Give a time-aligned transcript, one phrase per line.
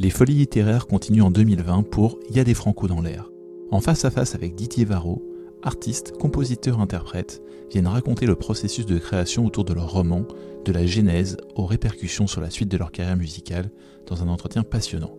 [0.00, 3.32] Les folies littéraires continuent en 2020 pour Y a des Franco dans l'air.
[3.72, 5.24] En face à face avec Didier Varro,
[5.64, 10.22] artistes, compositeurs, interprètes viennent raconter le processus de création autour de leur roman,
[10.64, 13.72] de la genèse aux répercussions sur la suite de leur carrière musicale,
[14.06, 15.16] dans un entretien passionnant.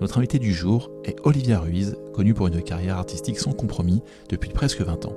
[0.00, 4.50] Notre invité du jour est Olivia Ruiz, connue pour une carrière artistique sans compromis depuis
[4.50, 5.16] presque 20 ans.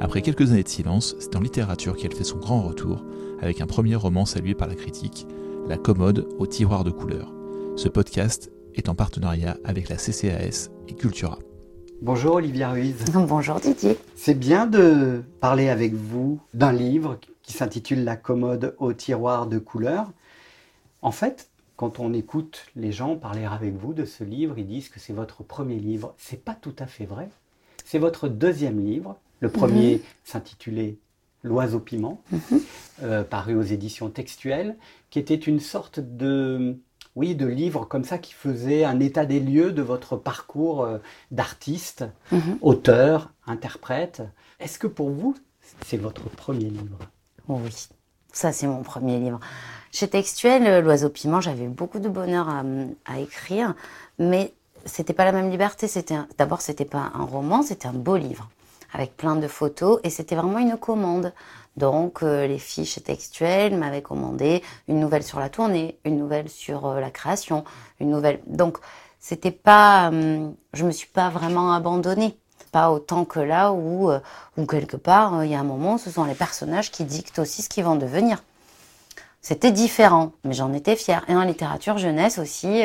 [0.00, 3.04] Après quelques années de silence, c'est en littérature qu'elle fait son grand retour,
[3.38, 5.26] avec un premier roman salué par la critique,
[5.68, 7.35] La commode au tiroir de couleurs.
[7.76, 11.38] Ce podcast est en partenariat avec la CCAS et Cultura.
[12.00, 12.96] Bonjour Olivia Ruiz.
[13.12, 13.98] Bonjour Didier.
[14.14, 19.58] C'est bien de parler avec vous d'un livre qui s'intitule La commode au tiroir de
[19.58, 20.10] couleurs.
[21.02, 24.88] En fait, quand on écoute les gens parler avec vous de ce livre, ils disent
[24.88, 26.14] que c'est votre premier livre.
[26.16, 27.28] C'est pas tout à fait vrai.
[27.84, 29.18] C'est votre deuxième livre.
[29.40, 30.00] Le premier mhm.
[30.24, 30.96] s'intitulait
[31.42, 32.40] L'oiseau piment, mhm.
[33.02, 34.76] euh, paru aux éditions textuelles,
[35.10, 36.78] qui était une sorte de
[37.16, 40.98] oui, de livres comme ça qui faisaient un état des lieux de votre parcours euh,
[41.30, 42.58] d'artiste, mhm.
[42.60, 44.22] auteur, interprète.
[44.60, 45.34] Est-ce que pour vous,
[45.86, 46.98] c'est votre premier livre?
[47.48, 47.88] Oui,
[48.32, 49.40] ça c'est mon premier livre.
[49.92, 52.48] Chez Textuel, euh, L'Oiseau Piment, j'avais beaucoup de bonheur
[53.06, 53.74] à, écrire,
[54.18, 54.52] mais
[54.84, 55.88] c'était pas la même liberté.
[55.88, 58.50] C'était d'abord c'était pas un roman, c'était un beau livre
[58.92, 61.32] avec plein de photos et c'était vraiment une commande.
[61.76, 66.86] Donc euh, les fiches textuelles m'avaient commandé une nouvelle sur la tournée, une nouvelle sur
[66.86, 67.64] euh, la création,
[68.00, 68.40] une nouvelle.
[68.46, 68.78] Donc
[69.20, 72.38] c'était pas, euh, je me suis pas vraiment abandonnée,
[72.72, 74.10] pas autant que là où,
[74.56, 77.62] où quelque part il y a un moment, ce sont les personnages qui dictent aussi
[77.62, 78.42] ce qu'ils vont devenir.
[79.42, 81.24] C'était différent, mais j'en étais fière.
[81.28, 82.82] Et en littérature jeunesse aussi,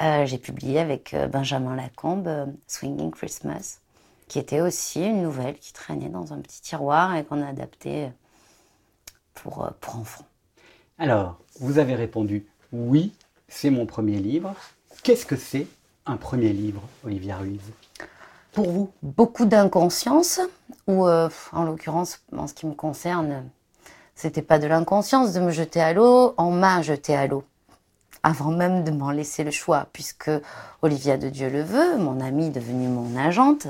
[0.00, 3.80] j'ai publié avec Benjamin Lacombe Swinging Christmas
[4.28, 8.08] qui était aussi une nouvelle qui traînait dans un petit tiroir et qu'on a adapté
[9.34, 10.26] pour, euh, pour enfants.
[10.98, 13.12] Alors, vous avez répondu oui,
[13.48, 14.54] c'est mon premier livre.
[15.02, 15.66] Qu'est-ce que c'est
[16.04, 17.60] un premier livre, Olivia Ruiz?
[18.52, 20.40] Pour vous Beaucoup d'inconscience,
[20.86, 23.44] ou euh, en l'occurrence, en ce qui me concerne,
[24.14, 27.44] c'était pas de l'inconscience de me jeter à l'eau, on m'a jeté à l'eau
[28.26, 30.32] avant même de m'en laisser le choix, puisque
[30.82, 33.68] Olivia de Dieu le veut, mon amie devenue mon agente,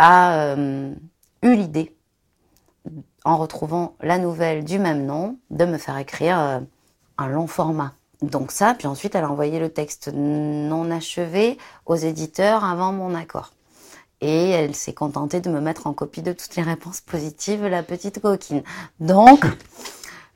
[0.00, 0.94] a euh,
[1.42, 1.94] eu l'idée,
[3.24, 6.60] en retrouvant la nouvelle du même nom, de me faire écrire euh,
[7.18, 7.92] un long format.
[8.22, 13.14] Donc ça, puis ensuite elle a envoyé le texte non achevé aux éditeurs avant mon
[13.14, 13.52] accord.
[14.22, 17.82] Et elle s'est contentée de me mettre en copie de toutes les réponses positives, la
[17.82, 18.62] petite coquine.
[19.00, 19.46] Donc,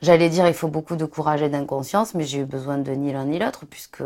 [0.03, 3.13] j'allais dire, il faut beaucoup de courage et d'inconscience, mais j'ai eu besoin de ni
[3.13, 4.03] l'un ni l'autre, puisque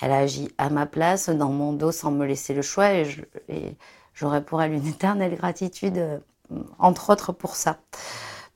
[0.00, 3.04] elle a agi à ma place, dans mon dos, sans me laisser le choix, et,
[3.04, 3.76] je, et
[4.14, 6.18] j'aurais pour elle une éternelle gratitude, euh,
[6.78, 7.78] entre autres pour ça.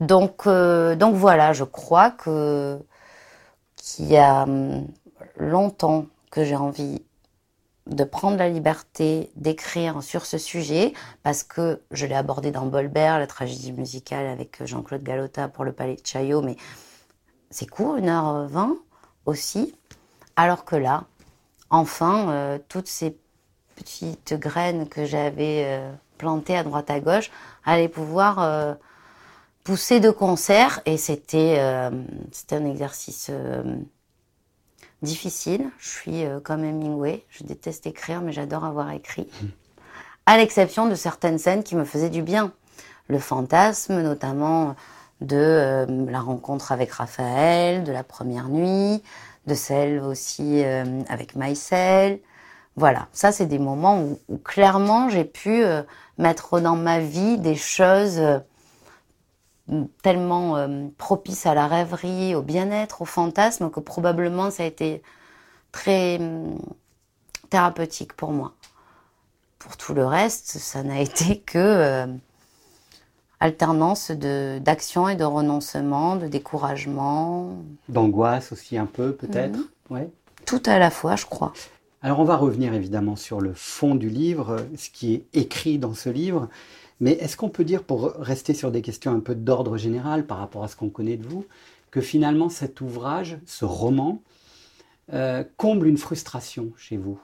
[0.00, 2.78] Donc, euh, donc voilà, je crois que
[3.76, 4.86] qu'il y a hum,
[5.36, 7.02] longtemps que j'ai envie
[7.86, 10.92] de prendre la liberté d'écrire sur ce sujet
[11.22, 15.72] parce que je l'ai abordé dans Bolbert, la tragédie musicale avec Jean-Claude Galota pour le
[15.72, 16.56] Palais de Chaillot, mais
[17.50, 18.76] c'est court, 1h20
[19.24, 19.74] aussi.
[20.36, 21.04] Alors que là,
[21.70, 23.16] enfin, euh, toutes ces
[23.78, 27.30] petites graines que j'avais euh, plantées à droite à gauche
[27.64, 28.74] allaient pouvoir euh,
[29.64, 31.90] pousser de concert et c'était euh,
[32.50, 33.30] un exercice
[35.02, 35.70] difficile.
[35.78, 39.28] Je suis comme Hemingway, je déteste écrire mais j'adore avoir écrit.
[40.26, 42.52] À l'exception de certaines scènes qui me faisaient du bien.
[43.06, 44.74] Le fantasme notamment
[45.20, 49.02] de la rencontre avec Raphaël, de la première nuit,
[49.46, 50.62] de celle aussi
[51.08, 52.20] avec Maïsel,
[52.78, 55.82] voilà, ça c'est des moments où, clairement j'ai pu euh,
[56.16, 58.38] mettre dans ma vie des choses euh,
[60.02, 65.02] tellement euh, propices à la rêverie, au bien-être, au fantasme, que probablement ça a été
[65.72, 66.20] très
[67.50, 68.52] thérapeutique pour moi.
[69.58, 72.06] Pour tout le reste, ça n'a été que
[73.40, 77.56] alternance d'action et de renoncement, de découragement.
[77.88, 79.58] D'angoisse aussi un peu peut-être,
[79.90, 80.08] ouais.
[80.46, 81.52] Tout à la fois, je crois.
[82.00, 85.94] Alors on va revenir évidemment sur le fond du livre, ce qui est écrit dans
[85.94, 86.48] ce livre,
[87.00, 90.38] mais est-ce qu'on peut dire, pour rester sur des questions un peu d'ordre général par
[90.38, 91.44] rapport à ce qu'on connaît de vous,
[91.90, 94.22] que finalement cet ouvrage, ce roman,
[95.12, 97.18] euh, comble une frustration chez vous?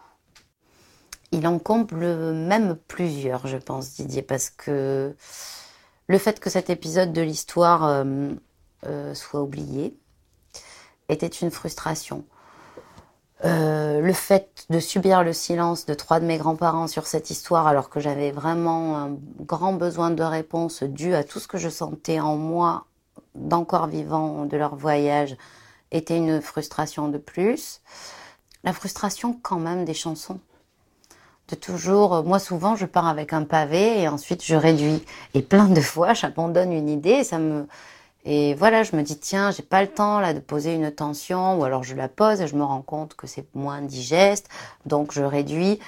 [1.30, 5.14] Il en comble même plusieurs, je pense, Didier, parce que
[6.08, 8.30] le fait que cet épisode de l'histoire euh,
[8.86, 9.96] euh, soit oublié
[11.08, 12.24] était une frustration.
[13.42, 17.66] Euh, le fait de subir le silence de trois de mes grands-parents sur cette histoire
[17.66, 21.68] alors que j'avais vraiment un grand besoin de réponse dû à tout ce que je
[21.68, 22.86] sentais en moi
[23.34, 25.36] d'encore vivant de leur voyage
[25.90, 27.80] était une frustration de plus.
[28.62, 30.40] la frustration quand même des chansons.
[31.48, 35.04] De toujours, euh, moi souvent je pars avec un pavé et ensuite je réduis.
[35.34, 37.66] Et plein de fois j'abandonne une idée et ça me,
[38.24, 41.58] et voilà, je me dis tiens, j'ai pas le temps là de poser une tension
[41.58, 44.48] ou alors je la pose et je me rends compte que c'est moins digeste,
[44.86, 45.78] donc je réduis.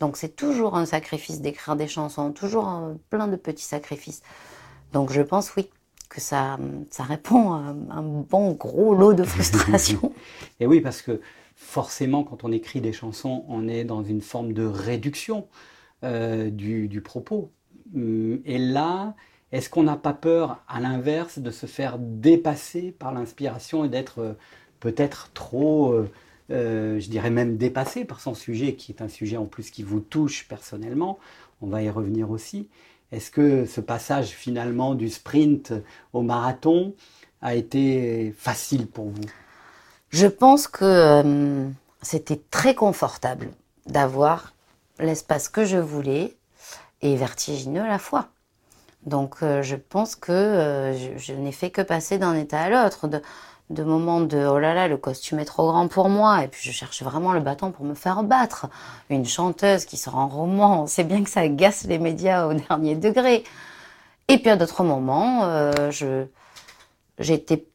[0.00, 2.68] Donc c'est toujours un sacrifice d'écrire des chansons, toujours
[3.10, 4.22] plein de petits sacrifices.
[4.92, 5.70] Donc je pense oui
[6.08, 6.58] que ça,
[6.90, 10.12] ça répond à un bon gros lot de frustration.
[10.60, 11.20] et oui, parce que
[11.56, 15.48] forcément, quand on écrit des chansons, on est dans une forme de réduction
[16.04, 17.50] euh, du, du, propos.
[17.94, 19.14] Hum, et là,
[19.54, 24.18] est-ce qu'on n'a pas peur, à l'inverse, de se faire dépasser par l'inspiration et d'être
[24.18, 24.32] euh,
[24.80, 25.94] peut-être trop,
[26.50, 29.84] euh, je dirais même dépassé par son sujet, qui est un sujet en plus qui
[29.84, 31.18] vous touche personnellement?
[31.62, 32.68] On va y revenir aussi.
[33.12, 35.72] Est-ce que ce passage finalement du sprint
[36.12, 36.94] au marathon
[37.40, 39.24] a été facile pour vous?
[40.10, 41.68] Je pense que euh,
[42.02, 43.50] c'était très confortable
[43.86, 44.52] d'avoir
[44.98, 46.36] l'espace que je voulais
[47.02, 48.33] et vertigineux à la fois.
[49.06, 53.08] Donc euh, je pense que euh, je, n'ai fait que passer d'un état à l'autre,
[53.08, 56.60] de, moments de oh là là, le costume est trop grand pour moi, et puis
[56.62, 58.66] je cherche vraiment le bâton pour me faire battre.
[59.10, 62.94] Une chanteuse qui sort en roman, c'est bien que ça agace les médias au dernier
[62.94, 63.44] degré.
[64.28, 65.42] Et puis à d'autres moments,
[65.90, 66.24] je
[67.18, 67.66] j'étais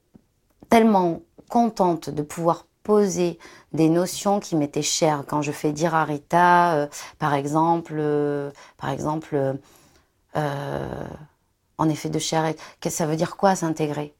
[0.69, 3.37] tellement contente de pouvoir poser
[3.73, 6.87] des notions qui m'étaient chères quand je fais dire à Rita, euh,
[7.19, 9.57] par exemple, euh, par exemple,
[10.35, 11.07] euh,
[11.77, 14.13] en effet de chair et que ça veut dire quoi s'intégrer?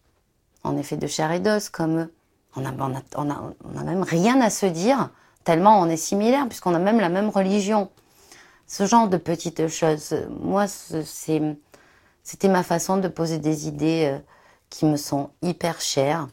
[0.63, 2.09] En effet de chair et d'os, comme
[2.55, 5.09] on a, on, a, on, a, on a même rien à se dire
[5.43, 7.89] tellement on est similaires puisqu'on a même la même religion.
[8.67, 14.15] Ce genre de petites choses, moi, c'était ma façon de poser des idées
[14.69, 16.27] qui me sont hyper chères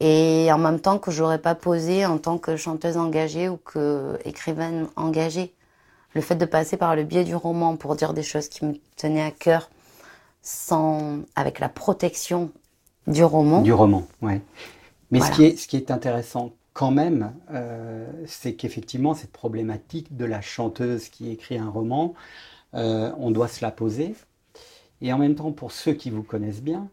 [0.00, 4.18] et en même temps que j'aurais pas posé en tant que chanteuse engagée ou que
[4.24, 5.54] écrivaine engagée.
[6.14, 8.74] Le fait de passer par le biais du roman pour dire des choses qui me
[8.96, 9.70] tenaient à cœur,
[10.42, 12.50] sans avec la protection
[13.06, 13.62] du roman.
[13.62, 14.40] Du roman, ouais.
[15.10, 20.16] Mais ce, qui est, ce qui est intéressant quand même, euh, c'est qu'effectivement cette problématique
[20.16, 22.14] de la chanteuse qui écrit un roman,
[22.74, 24.14] euh, on doit se la poser.
[25.00, 26.88] Et en même temps, pour ceux qui vous connaissent bien,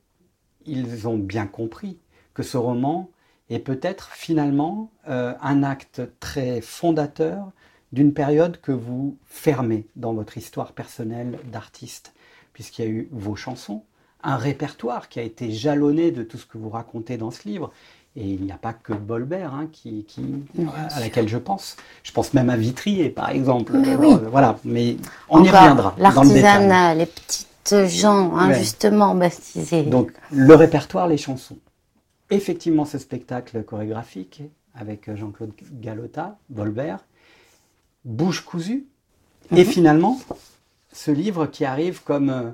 [0.66, 2.00] ils ont bien compris
[2.34, 3.10] que ce roman
[3.50, 7.52] est peut-être finalement euh, un acte très fondateur
[7.96, 12.14] d'une période que vous fermez dans votre histoire personnelle d'artiste,
[12.54, 13.84] puisqu'il y a eu vos chansons,
[14.22, 17.72] un répertoire qui a été jalonné de tout ce que vous racontez dans ce livre.
[18.18, 20.06] Et il n'y a pas que Bolbert hein, qui,
[20.92, 21.76] à laquelle je pense.
[22.04, 23.74] Je pense même à Vitrier, par exemple.
[23.74, 24.16] Mais oui.
[24.30, 24.98] voilà, mais
[25.28, 25.96] on y reviendra.
[25.98, 29.84] L'artisanat, les petites gens injustement baptisés.
[29.84, 31.58] Donc le répertoire, les chansons
[32.30, 34.44] effectivement ce spectacle chorégraphique
[34.74, 37.00] avec Jean-Claude Galota, Volbert,
[38.06, 38.86] Bouche cousue,
[39.52, 39.66] et mhm.
[39.66, 40.20] finalement
[40.94, 42.52] ce livre qui arrive comme euh,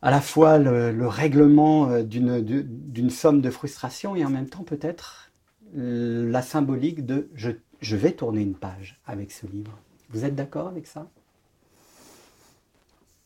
[0.00, 5.30] à la fois le, règlement euh, d'une somme de frustration et en même temps peut-être
[5.74, 9.72] la symbolique de je, je vais tourner une page avec ce livre.
[10.10, 11.06] Vous êtes d'accord avec ça?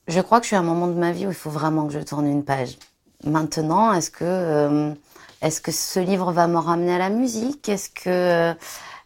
[0.09, 1.87] Je crois que je suis à un moment de ma vie où il faut vraiment
[1.87, 2.79] que je tourne une page.
[3.25, 4.93] Maintenant, est-ce que, euh,
[5.43, 7.69] est-ce que ce livre va me ramener à la musique?
[7.69, 8.57] Est-ce que,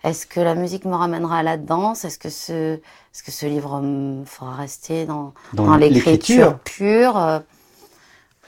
[0.03, 2.05] est-ce que la musique me ramènera à la danse?
[2.05, 7.43] Est-ce que ce, est-ce que ce livre me fera rester dans, dans, l'écriture pure?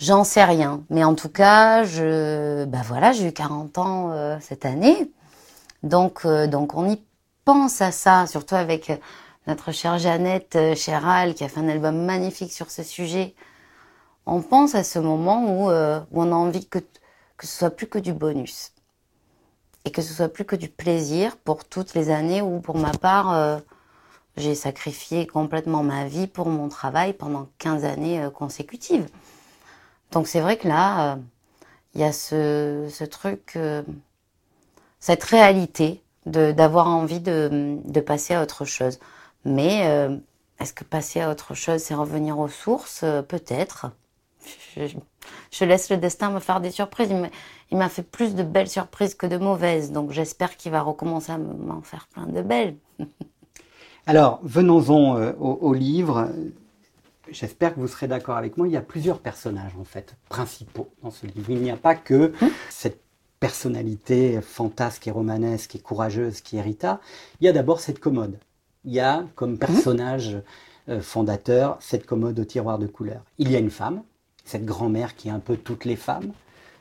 [0.02, 0.82] J'en sais rien.
[0.90, 5.12] Mais en tout cas, je, bah voilà, j'ai eu 40 ans euh, cette année.
[5.84, 7.00] Donc, euh, donc on y
[7.44, 8.90] pense à ça, surtout avec
[9.46, 13.34] notre chère Jeannette Chéral qui a fait un album magnifique sur ce sujet.
[14.26, 16.80] On pense à ce moment euh, où, on a envie que,
[17.36, 18.71] que ce soit plus que du bonus
[19.84, 22.92] et que ce soit plus que du plaisir pour toutes les années où, pour ma
[22.92, 23.58] part, euh,
[24.36, 29.06] j'ai sacrifié complètement ma vie pour mon travail pendant 15 années euh, consécutives.
[30.12, 31.18] Donc c'est vrai que là,
[31.94, 33.58] il y a ce, ce truc,
[35.00, 38.98] cette réalité d'avoir envie de, de, passer à autre chose.
[39.46, 39.86] Mais
[40.60, 43.06] est-ce que passer à autre chose, c'est revenir aux sources?
[43.26, 43.86] Peut-être
[44.76, 47.10] je, laisse le destin me faire des surprises.
[47.72, 49.92] Il m'a fait plus de belles surprises que de mauvaises.
[49.92, 52.76] Donc j'espère qu'il va recommencer à m'en faire plein de belles.
[54.06, 56.28] Alors, venons-en euh, au, livre.
[57.30, 58.68] J'espère que vous serez d'accord avec moi.
[58.68, 61.50] Il y a plusieurs personnages, en fait, principaux dans ce livre.
[61.50, 62.50] Il n'y a pas que hum.
[62.68, 63.00] cette
[63.40, 67.00] personnalité fantasque et romanesque et courageuse qui est Rita.
[67.40, 68.38] Il y a d'abord cette commode.
[68.84, 69.58] Il y a comme hum.
[69.58, 70.36] personnage
[70.90, 73.22] euh, fondateur cette commode au tiroir de couleurs.
[73.38, 74.02] Il y a une femme,
[74.44, 76.32] cette grand-mère qui est un peu toutes les femmes,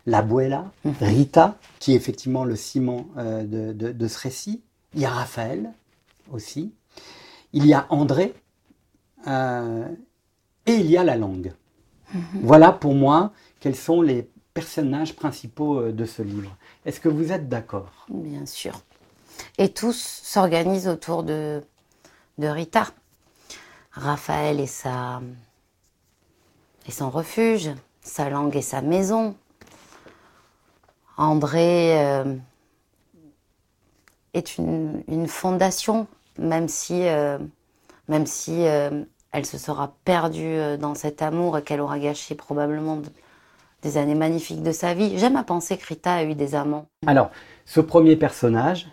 [0.05, 0.93] la Buela, mhm.
[1.01, 4.61] Rita, qui est effectivement le ciment euh, de, ce récit,
[4.93, 5.71] Il y a Raphaël
[6.31, 6.73] aussi.
[7.53, 8.33] Il y a André.
[9.27, 9.87] Euh,
[10.65, 11.53] et il y a la langue.
[12.13, 12.23] Mhm.
[12.41, 16.55] Voilà pour moi quels sont les personnages principaux euh, de ce livre.
[16.85, 17.91] Est-ce que vous êtes d'accord?
[18.09, 18.81] Bien sûr.
[19.57, 21.61] Et tous s'organisent autour de,
[22.37, 22.87] de Rita.
[23.91, 25.21] Raphaël et, sa,
[26.87, 29.35] et son refuge, sa langue et sa maison.
[31.21, 32.35] André euh,
[34.33, 36.07] est une, fondation,
[36.39, 37.37] même si, euh,
[38.07, 43.01] même si elle se sera perdue dans cet amour et qu'elle aura gâché probablement
[43.81, 45.17] des années magnifiques de sa vie.
[45.17, 46.87] J'aime à penser que Rita a eu des amants.
[47.07, 47.31] Alors,
[47.65, 48.87] ce premier personnage,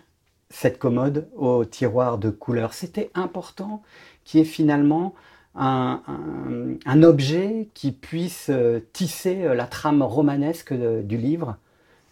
[0.49, 3.81] cette commode au tiroir de couleur, c'était important
[4.23, 5.13] qui est finalement
[5.55, 11.57] un, objet qui puisse euh, tisser euh, la trame romanesque du livre,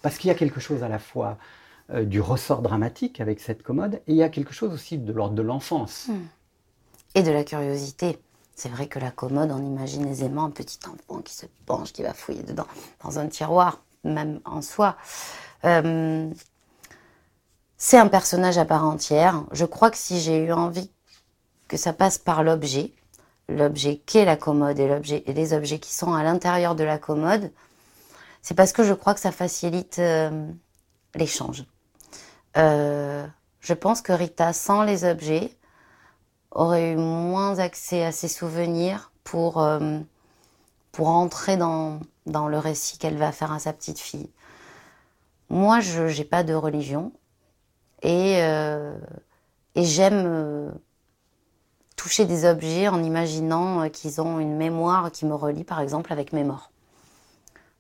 [0.01, 1.37] parce qu'il y a quelque chose à la fois
[1.91, 5.13] euh, du ressort dramatique avec cette commode, et il y a quelque chose aussi de
[5.13, 6.07] l'ordre de l'enfance.
[6.07, 6.25] Hmm.
[7.15, 8.19] Et de la curiosité.
[8.55, 12.01] C'est vrai que la commode, on imagine aisément un petit enfant qui se penche, qui
[12.01, 12.67] va fouiller dedans,
[13.03, 14.97] dans un tiroir, même en soi.
[15.63, 16.29] Euh,
[17.77, 19.43] c'est un personnage à part entière.
[19.51, 20.89] Je crois que si j'ai eu envie
[21.67, 22.91] que ça passe par l'objet,
[23.47, 27.51] l'objet qu'est la commode et, les objets qui sont à l'intérieur de la commode,
[28.47, 30.49] c'est parce que je crois que ça facilite euh,
[31.15, 31.65] l'échange.
[32.55, 33.27] Euh,
[33.59, 35.51] je pense que Rita, sans les objets,
[36.51, 39.99] aurait eu moins accès à ses souvenirs pour, euh,
[40.93, 44.29] pour entrer dans, dans le récit qu'elle va faire à sa petite fille.
[45.49, 47.11] Moi, je n'ai pas de religion
[48.01, 48.39] et,
[49.75, 50.73] et j'aime
[51.97, 56.31] toucher des objets en imaginant qu'ils ont une mémoire qui me relie par exemple avec
[56.31, 56.71] mes morts.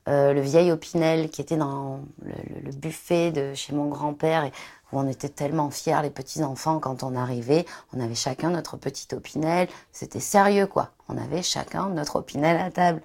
[0.07, 4.49] Le vieil Opinel qui était dans le, buffet de chez mon grand-père
[4.91, 7.65] où on était tellement fiers, les petits-enfants, quand on arrivait.
[7.93, 9.67] On avait chacun notre petit opinel.
[9.91, 10.91] C'était sérieux, quoi.
[11.09, 13.01] On avait chacun notre opinel à table.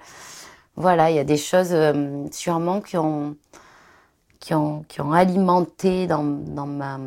[0.76, 3.37] Voilà, il y a des choses euh, sûrement qui ont,
[4.40, 6.99] qui ont, qui ont alimenté dans, dans, ma,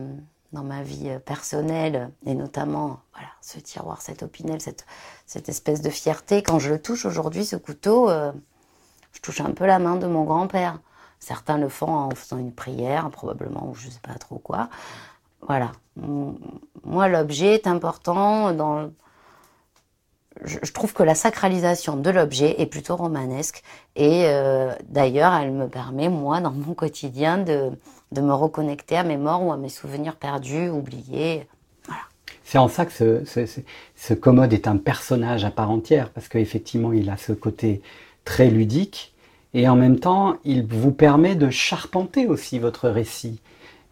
[0.53, 4.85] dans ma vie euh, personnelle, et notamment voilà, ce tiroir, cet opinel, cette,
[5.25, 6.43] cette espèce de fierté.
[6.43, 8.31] Quand je le touche aujourd'hui, ce couteau, euh,
[9.15, 10.79] je touche un peu la main de mon grand-père.
[11.19, 14.69] Certains le font en faisant une prière, probablement, ou je ne sais pas trop quoi.
[15.41, 15.71] Voilà.
[15.95, 18.55] Moi, l'objet est important.
[20.43, 23.63] Je, trouve que la sacralisation de l'objet est plutôt romanesque.
[23.95, 27.71] Et euh, d'ailleurs, elle me permet, moi, dans mon quotidien, de,
[28.11, 31.47] me reconnecter à mes morts ou à mes souvenirs perdus, oubliés.
[31.85, 32.01] Voilà.
[32.43, 33.45] C'est en ça que ce,
[33.95, 37.81] ce, commode est un personnage à part entière, parce qu'effectivement, il a ce côté
[38.25, 39.13] très ludique,
[39.53, 43.39] et en même temps, il vous permet de charpenter aussi votre récit.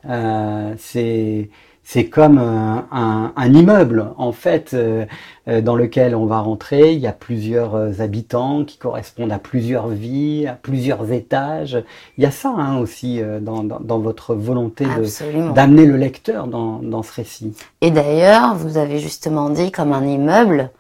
[0.06, 1.50] Euh, c'est
[1.84, 5.06] c'est comme un, un, immeuble en fait euh,
[5.50, 6.94] euh, dans lequel on va rentrer.
[6.94, 11.84] Il y a plusieurs euh, habitants qui correspondent à plusieurs vies, à plusieurs étages.
[12.18, 14.86] Il y a ça hein, aussi dans, dans, dans, votre volonté
[15.54, 17.54] d'amener le lecteur dans, dans, ce récit.
[17.82, 20.72] Et d'ailleurs, vous avez justement dit comme un immeuble,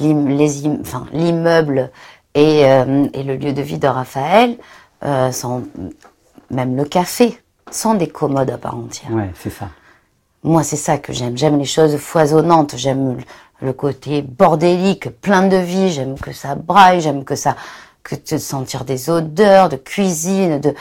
[0.00, 1.88] l'immeuble euh,
[2.36, 4.56] et, le lieu de vie de Raphaël,
[5.04, 5.64] euh, sont,
[6.50, 7.40] même le café,
[7.70, 9.10] sont des commodes à part entière.
[9.10, 9.70] Ouais, c'est ça.
[10.42, 11.36] Moi, c'est ça que j'aime.
[11.36, 12.74] J'aime les choses foisonnantes.
[12.76, 13.18] J'aime
[13.60, 15.90] le côté bordélique, plein de vie.
[15.90, 17.00] J'aime que ça braille.
[17.00, 17.56] J'aime que ça,
[18.02, 20.60] que de sentir des odeurs de cuisine.
[20.60, 20.74] De...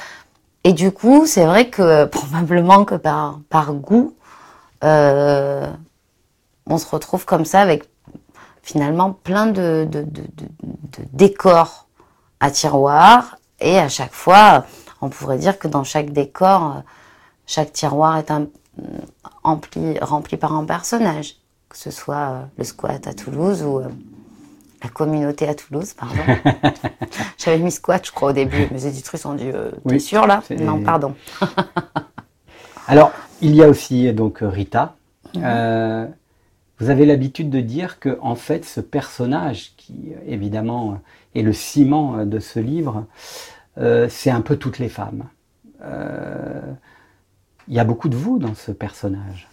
[0.66, 4.14] Et du coup, c'est vrai que probablement que par, par goût,
[4.84, 5.68] euh,
[6.68, 7.86] on se retrouve comme ça avec
[8.66, 11.88] finalement plein de, de, de, de, décors
[12.40, 14.66] à tiroir et à chaque fois,
[15.02, 16.82] on pourrait dire que dans chaque décor,
[17.46, 18.48] chaque tiroir est un,
[19.44, 21.36] rempli, rempli par un personnage,
[21.70, 23.88] que ce soit euh, le squat à Toulouse ou euh,
[24.84, 26.16] la communauté à Toulouse, pardon.
[27.38, 28.64] J'avais mis squat, je crois, au début.
[28.64, 30.42] Éditrices ont dit euh, T'es sûr là?
[30.60, 31.14] Non, pardon.
[32.88, 34.96] Alors, il y a aussi donc Rita.
[35.36, 36.14] Mhm.
[36.80, 41.00] Vous avez l'habitude de dire que, en fait, ce personnage, qui évidemment
[41.34, 43.06] est le ciment de ce livre,
[43.78, 45.24] euh, c'est un peu toutes les femmes.
[45.82, 46.62] Euh,
[47.68, 49.48] il y a beaucoup de vous dans ce personnage.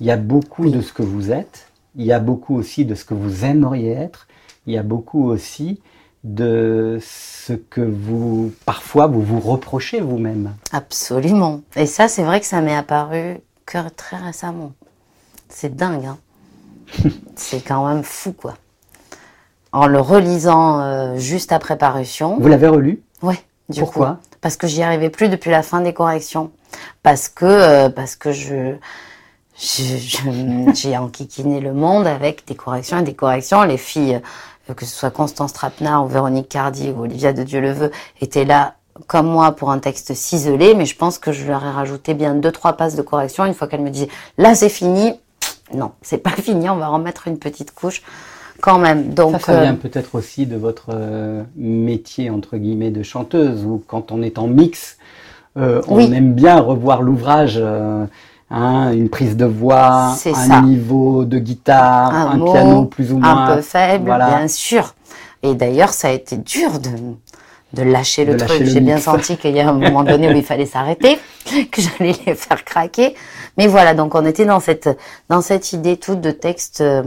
[0.00, 1.68] Il y a beaucoup de ce que vous êtes.
[1.96, 4.26] Il y a beaucoup aussi de ce que vous aimeriez être.
[4.66, 5.80] Il y a beaucoup aussi
[6.22, 10.54] de ce que vous, parfois, vous vous reprochez vous-même.
[10.72, 11.62] Absolument.
[11.76, 14.72] Et ça, c'est vrai que ça m'est apparu que très récemment.
[15.48, 16.06] C'est dingue.
[16.06, 16.18] Hein
[17.36, 18.54] c'est quand même fou, quoi.
[19.72, 22.38] En le relisant euh, juste après parution.
[22.40, 23.02] Vous l'avez relu?
[23.22, 23.38] Ouais.
[23.68, 24.18] Du Pourquoi?
[24.40, 26.50] Parce que j'y arrivais plus depuis la fin des corrections.
[27.02, 28.74] Parce que, euh, parce que je,
[30.74, 33.62] j'ai enquiquiné le monde avec des corrections et des corrections.
[33.62, 34.20] Les filles,
[34.68, 37.90] euh, que ce soit Constance Trapenard ou Véronique Cardi ou Olivia de Dieu le veut,
[38.20, 38.74] étaient là
[39.06, 42.34] comme moi pour un texte ciselé, mais je pense que je leur ai rajouté bien
[42.34, 45.18] deux trois passes de correction une fois qu'elle me disait là c'est fini.
[45.74, 48.02] Non, c'est pas fini, on va remettre une petite couche
[48.60, 49.14] quand même.
[49.14, 53.64] Donc ça, ça vient euh, peut-être aussi de votre euh, métier entre guillemets de chanteuse
[53.64, 54.98] ou quand on est en mix,
[55.56, 57.60] on aime bien revoir l'ouvrage
[58.52, 63.54] Hein, une prise de voix, un niveau de guitare, un, piano plus ou moins un
[63.54, 64.94] peu faible, bien sûr.
[65.44, 66.90] Et d'ailleurs, ça a été dur de,
[67.72, 68.64] de lâcher le truc.
[68.64, 71.18] J'ai bien senti qu'il y a un moment donné où il fallait s'arrêter,
[71.70, 73.14] que j'allais les faire craquer.
[73.56, 74.88] Mais voilà, donc on était dans cette
[75.28, 77.02] dans cette idée toute de texte euh,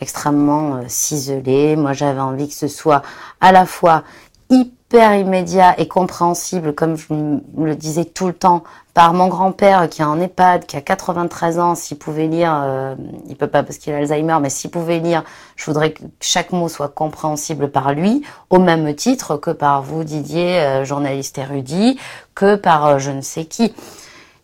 [0.00, 1.76] extrêmement euh, ciselé.
[1.76, 3.02] Moi, j'avais envie que ce soit
[3.40, 4.04] à la fois
[4.50, 8.62] hyper immédiat et compréhensible, comme je le disais tout le temps,
[8.94, 12.94] par mon grand-père qui est en EHPAD, qui a 93 ans, s'il pouvait lire, euh,
[13.28, 15.24] il peut pas parce qu'il a Alzheimer, mais s'il pouvait lire,
[15.56, 20.04] je voudrais que chaque mot soit compréhensible par lui, au même titre que par vous,
[20.04, 21.98] Didier, euh, journaliste érudit,
[22.34, 23.74] que par euh, je ne sais qui.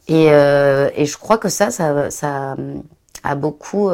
[0.09, 2.57] Et, et, je crois que ça, ça
[3.23, 3.89] a beaucoup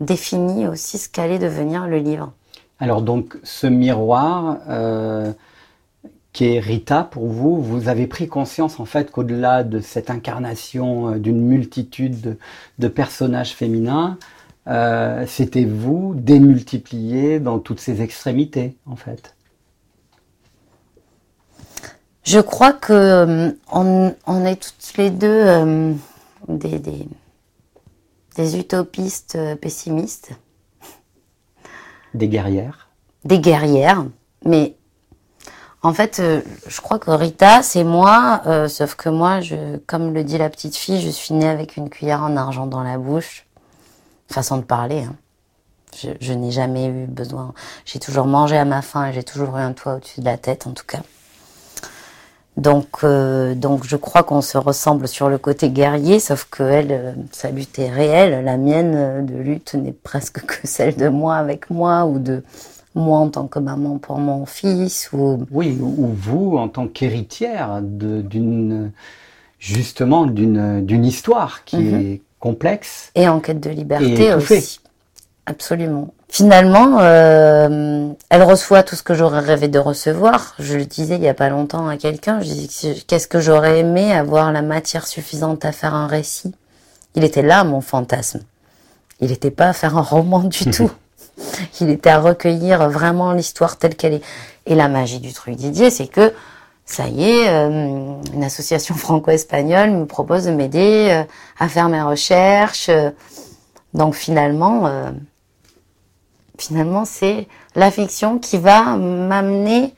[0.00, 2.32] défini aussi ce qu'allait devenir le livre.
[2.80, 5.32] Alors donc ce miroir euh,
[6.32, 11.14] qui est Rita pour vous, vous avez pris conscience en fait qu'au-delà de cette incarnation
[11.14, 12.38] euh, d'une multitude
[12.78, 14.16] de, personnages féminins,
[14.68, 19.34] euh, c'était vous démultiplié dans toutes ces extrémités en fait.
[22.22, 25.96] Je crois que on, est toutes les deux
[26.46, 27.08] des,
[28.36, 30.32] des utopistes pessimistes
[32.14, 32.88] des guerrières
[33.24, 34.04] Des guerrières,
[34.44, 34.76] mais
[35.82, 39.40] en fait, euh, je crois que Rita, c'est moi, euh, sauf que moi,
[39.86, 42.82] comme le dit la petite fille, je suis née avec une cuillère en argent dans
[42.82, 43.46] la bouche.
[44.28, 45.04] Façon de parler.
[45.04, 45.14] Hein.
[46.20, 47.54] Je n'ai jamais eu besoin.
[47.84, 50.36] J'ai toujours mangé à ma faim et j'ai toujours eu un toit au-dessus de la
[50.36, 51.00] tête, en tout cas.
[52.58, 56.90] Donc, euh, donc je crois qu'on se ressemble sur le côté guerrier, sauf que elle,
[56.90, 58.44] euh, sa lutte est réelle.
[58.44, 62.42] La mienne euh, de lutte n'est presque que celle de moi avec moi ou de
[62.96, 67.80] moi en tant que maman pour mon fils ou oui ou vous en tant qu'héritière
[67.80, 68.90] d'une
[69.60, 72.00] justement d'une d'une histoire qui mhm.
[72.00, 74.80] est complexe et en quête de liberté aussi.
[75.46, 76.12] Absolument.
[76.30, 80.54] Finalement, euh, elle reçoit tout ce que j'aurais rêvé de recevoir.
[80.58, 82.40] Je le disais il y a pas longtemps à quelqu'un.
[82.40, 86.54] Je disais qu'est-ce que j'aurais aimé avoir la matière suffisante à faire un récit?
[87.14, 88.42] Il était là mon fantasme.
[89.20, 90.90] Il n'était pas à faire un roman du tout.
[91.80, 94.24] Il était à recueillir vraiment l'histoire telle qu'elle est.
[94.66, 96.34] Et la magie du truc Didier, c'est que
[96.84, 101.22] ça y est, euh, une association franco-espagnole me propose de m'aider euh,
[101.58, 102.90] à faire mes recherches.
[103.94, 104.90] donc finalement
[106.58, 109.94] finalement, c'est la fiction qui va m'amener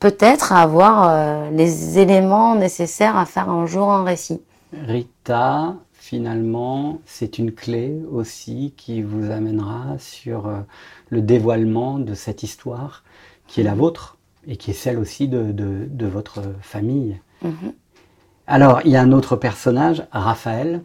[0.00, 4.42] peut-être à avoir euh, les éléments nécessaires à faire un jour un récit.
[4.86, 10.60] Rita, finalement, c'est une clé aussi qui vous amènera sur euh,
[11.08, 13.02] le dévoilement de cette histoire
[13.46, 17.18] qui est la vôtre et qui est celle aussi de, votre famille.
[17.42, 17.72] Mhm.
[18.46, 20.82] Alors, il y a un autre personnage, Raphaël.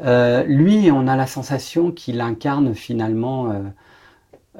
[0.00, 3.72] Euh, lui, on a la sensation qu'il incarne finalement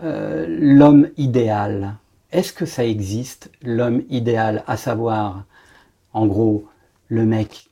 [0.03, 1.97] euh, l'homme idéal.
[2.33, 5.45] Est-ce que ça existe, l'homme idéal, à savoir,
[6.13, 6.67] en gros,
[7.09, 7.71] le mec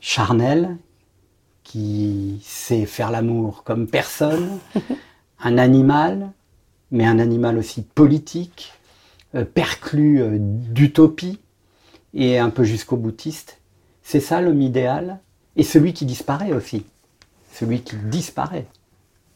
[0.00, 0.76] charnel,
[1.64, 4.60] qui sait faire l'amour comme personne,
[5.40, 6.30] un animal,
[6.92, 8.72] mais un animal aussi politique,
[9.34, 11.40] euh, perclus euh, d'utopie
[12.12, 13.58] et un peu jusqu'au boutiste?
[14.02, 15.18] C'est ça l'homme idéal?
[15.56, 16.84] Et celui qui disparaît aussi.
[17.54, 18.66] Celui qui disparaît.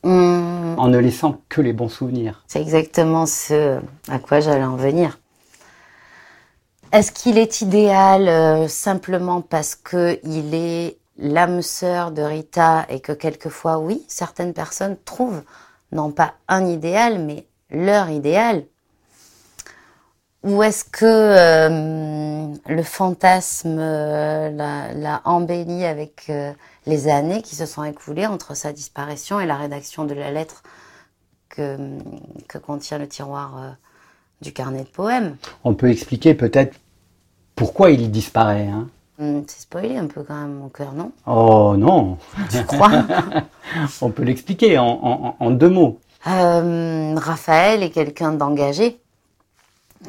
[0.02, 0.74] Mmh.
[0.78, 2.42] En ne laissant que les bons souvenirs.
[2.46, 5.18] C'est exactement ce à quoi j'allais en venir.
[6.90, 13.00] Est-ce qu'il est idéal euh, simplement parce que il est l'âme sœur de Rita et
[13.00, 15.42] que quelquefois, oui, certaines personnes trouvent
[15.92, 18.64] non pas un idéal, mais leur idéal?
[20.44, 26.32] Ou est-ce que euh, le fantasme euh, l'a embelli avec
[26.88, 30.62] les années qui se sont écoulées entre sa disparition et la rédaction de la lettre
[31.50, 31.76] que,
[32.48, 33.70] que contient le tiroir euh,
[34.40, 35.36] du carnet de poèmes.
[35.64, 36.76] On peut expliquer peut-être
[37.54, 38.68] pourquoi il disparaît.
[38.68, 41.12] Hein hmm, C'est spoilé un peu quand même mon cœur, non?
[41.26, 42.16] Oh non
[42.50, 43.04] Tu crois?
[44.00, 45.98] On peut l'expliquer en, en, deux mots.
[46.26, 48.98] Euh, Raphaël est quelqu'un d'engagé.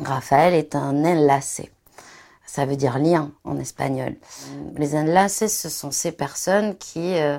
[0.03, 1.71] Raphaël est un enlacé.
[2.51, 4.15] Ça veut dire lien en espagnol.
[4.75, 7.37] Les enlaces, ce sont ces personnes qui euh,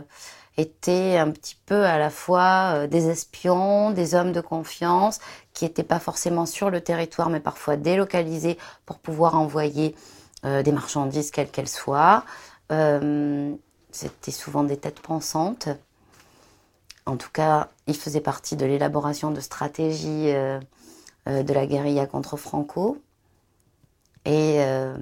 [0.56, 5.18] étaient un petit peu à la fois euh, des espions, des hommes de confiance,
[5.52, 9.96] qui n'étaient pas forcément sur le territoire, mais parfois délocalisés pour pouvoir envoyer
[10.44, 12.24] euh, des marchandises, quelles qu'elles soient.
[12.70, 15.68] C'était souvent des têtes pensantes.
[17.04, 20.32] En tout cas, ils faisaient partie de l'élaboration de stratégies
[21.26, 23.02] de la guérilla contre Franco.
[24.30, 24.96] Et euh,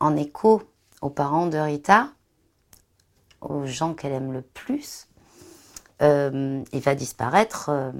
[0.00, 0.62] en écho
[1.02, 2.08] aux parents de Rita,
[3.42, 5.06] aux gens qu'elle aime le plus,
[6.00, 7.68] euh, il va disparaître.
[7.68, 7.92] Euh,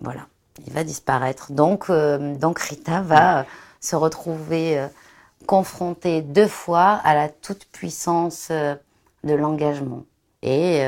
[0.00, 0.26] voilà,
[0.66, 1.52] il va disparaître.
[1.52, 3.44] Donc, donc Rita va
[3.80, 4.88] se retrouver
[5.46, 10.06] confrontée deux fois à la toute-puissance de l'engagement.
[10.40, 10.78] Et,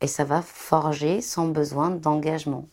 [0.00, 2.66] et ça va forger son besoin d'engagement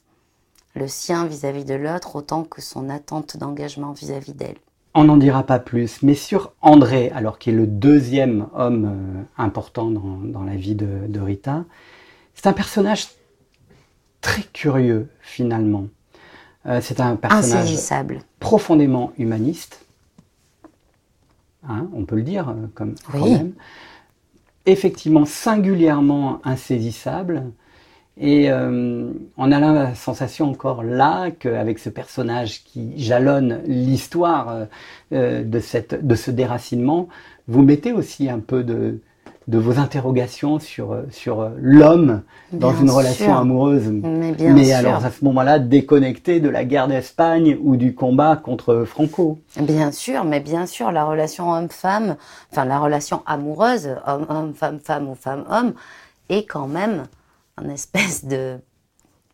[0.75, 4.57] le sien vis-à-vis de l'autre autant que son attente d'engagement vis-à-vis d'elle.
[4.93, 9.23] On n'en dira pas plus, mais sur André, alors qui est le deuxième homme euh,
[9.37, 11.65] important dans, la vie de, Rita,
[12.33, 13.07] c'est un personnage
[14.21, 15.87] très curieux finalement.
[16.65, 17.75] Euh, c'est un personnage
[18.39, 19.85] profondément humaniste,
[21.67, 23.53] hein, on peut le dire euh, comme quand même.
[24.65, 27.43] Effectivement, singulièrement insaisissable,
[28.17, 34.65] et euh, on a la sensation encore là qu'avec ce personnage qui jalonne l'histoire euh,
[35.11, 37.09] euh, de, cette, de ce déracinement,
[37.49, 39.01] vous mettez aussi un peu de,
[39.49, 42.21] de vos interrogations sur, sur l'homme
[42.53, 43.91] dans une relation amoureuse.
[43.91, 48.37] Mais, bien Mais alors à ce moment-là, déconnecté de la guerre d'Espagne ou du combat
[48.37, 49.39] contre Franco.
[49.59, 52.15] Bien sûr, mais bien sûr, la relation homme-femme,
[52.49, 55.73] enfin la relation amoureuse, homme-homme, femme-femme ou femme-homme,
[56.29, 57.03] est quand même
[57.69, 58.59] espèce de,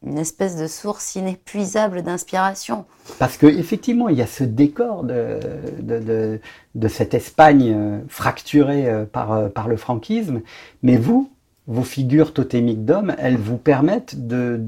[0.03, 2.85] une espèce de source inépuisable d'inspiration.
[3.19, 5.39] Parce qu'effectivement, il y a ce décor de,
[5.79, 6.39] de,
[6.73, 10.41] de, cette Espagne euh, fracturée euh, par, euh, par le franquisme,
[10.81, 11.29] mais vous,
[11.67, 14.59] vos figures totémiques d'hommes, elles vous permettent de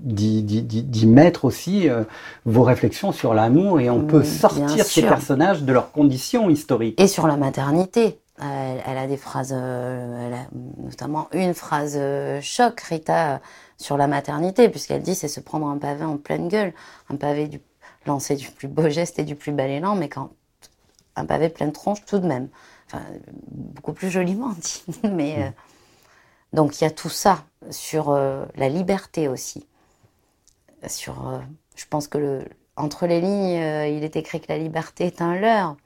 [0.00, 1.88] d'y mettre aussi
[2.44, 7.00] vos réflections sur l'amour et on peut sortir ces personnages de leurs conditions historiques.
[7.00, 8.20] Et sur la maternité.
[8.40, 10.44] Elle, a des phrases, euh,
[10.76, 13.40] notamment une phrase euh, choc, Rita,
[13.78, 16.72] sur la maternité, puisqu'elle dit c'est se prendre un pavé en pleine gueule,
[17.10, 17.60] un pavé du
[18.06, 20.30] lancer du plus beau geste et du plus bel élan, mais quand
[21.16, 22.48] un pavé pleine tronche tout de même,
[22.86, 23.02] enfin,
[23.50, 25.50] beaucoup plus joliment dit, mais euh,
[26.52, 29.66] donc il y a tout ça sur la liberté aussi,
[30.86, 31.42] sur,
[31.74, 32.44] je pense que
[32.76, 35.76] entre les lignes, il est écrit que la liberté est un leurre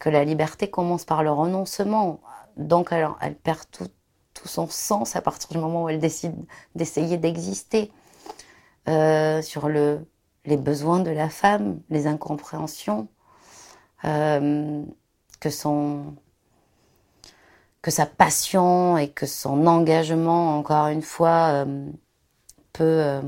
[0.00, 2.20] que la liberté commence par le renoncement.
[2.56, 3.88] Donc elle, elle perd tout,
[4.34, 6.36] tout, son sens à partir du moment où elle décide
[6.74, 7.90] d'essayer d'exister.
[8.88, 10.06] Euh, sur le,
[10.44, 13.08] les besoins de la femme, les incompréhensions,
[14.04, 14.84] euh,
[15.40, 16.14] que son
[17.82, 21.90] que sa passion et que son engagement, encore une fois, euh,
[22.72, 23.20] peut,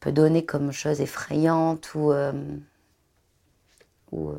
[0.00, 2.12] peut donner comme chose effrayante ou,
[4.12, 4.32] ou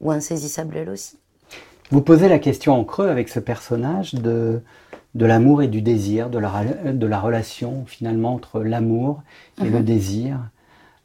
[0.00, 1.18] ou insaisissable elle aussi.
[1.90, 4.60] Vous posez la question en creux avec ce personnage de,
[5.14, 9.22] de l'amour et du désir, de la, de la relation finalement entre l'amour
[9.60, 9.84] et le mhm.
[9.84, 10.38] désir.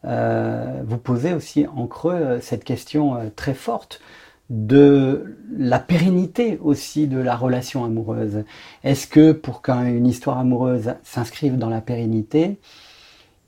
[0.06, 4.02] Euh, vous posez aussi en creux euh, cette question euh, très forte
[4.50, 8.44] de la pérennité aussi de la relation amoureuse.
[8.84, 12.60] Est-ce que pour qu'une histoire amoureuse s'inscrive dans la pérennité,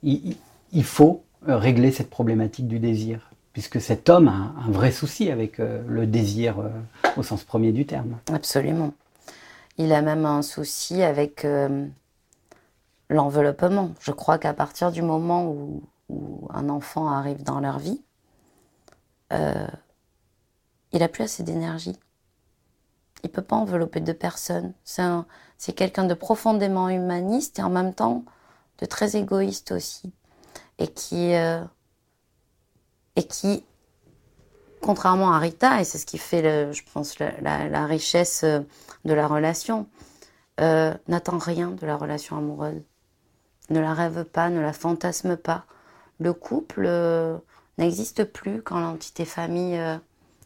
[0.02, 0.36] il,
[0.72, 3.25] il faut régler cette problématique du désir?
[3.56, 6.68] Puisque cet homme a un vrai souci avec euh, le désir euh,
[7.16, 8.18] au sens premier du terme.
[8.30, 8.92] Absolument.
[9.78, 11.86] Il a même un souci avec euh,
[13.08, 13.92] l'enveloppement.
[13.98, 15.82] Je crois qu'à partir du moment où,
[16.50, 18.02] un enfant arrive dans leur vie,
[19.30, 21.98] il n'a plus assez d'énergie.
[23.24, 24.74] Il peut pas envelopper deux personnes.
[24.84, 28.22] C'est quelqu'un de profondément humaniste et en même temps
[28.80, 30.12] de très égoïste aussi.
[30.78, 31.32] Et qui
[33.16, 33.64] et qui,
[34.80, 38.60] contrairement à Rita, et c'est ce qui fait, je pense, la, richesse euh,
[39.04, 39.86] de la relation,
[40.60, 42.82] euh, n'attend rien de la relation amoureuse,
[43.70, 45.64] ne la rêve pas, ne la fantasme pas.
[46.20, 47.36] Le couple euh,
[47.78, 49.78] n'existe plus quand l'entité famille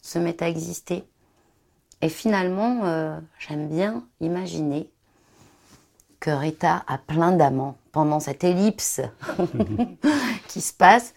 [0.00, 1.04] se met à exister.
[2.02, 4.90] Et finalement, j'aime bien imaginer
[6.18, 9.02] que Rita a plein d'amants pendant cette ellipse
[10.48, 11.14] qui se passe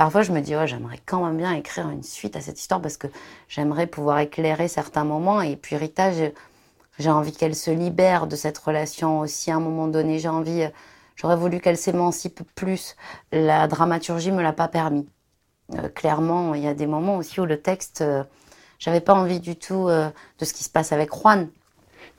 [0.00, 2.96] Parfois, je me dis, j'aimerais quand même bien écrire une suite à cette histoire parce
[2.96, 3.06] que
[3.50, 5.42] j'aimerais pouvoir éclairer certains moments.
[5.42, 9.88] Et puis Rita, j'ai envie qu'elle se libère de cette relation aussi à un moment
[9.88, 10.18] donné.
[10.18, 10.66] J'ai envie,
[11.16, 12.96] j'aurais voulu qu'elle s'émancipe plus.
[13.30, 15.06] La dramaturgie me l'a pas permis.
[15.74, 18.24] euh, clairement, il y a des moments aussi où le texte, euh,
[18.78, 20.08] j'avais pas envie du tout euh,
[20.38, 21.50] de ce qui se passe avec Juan.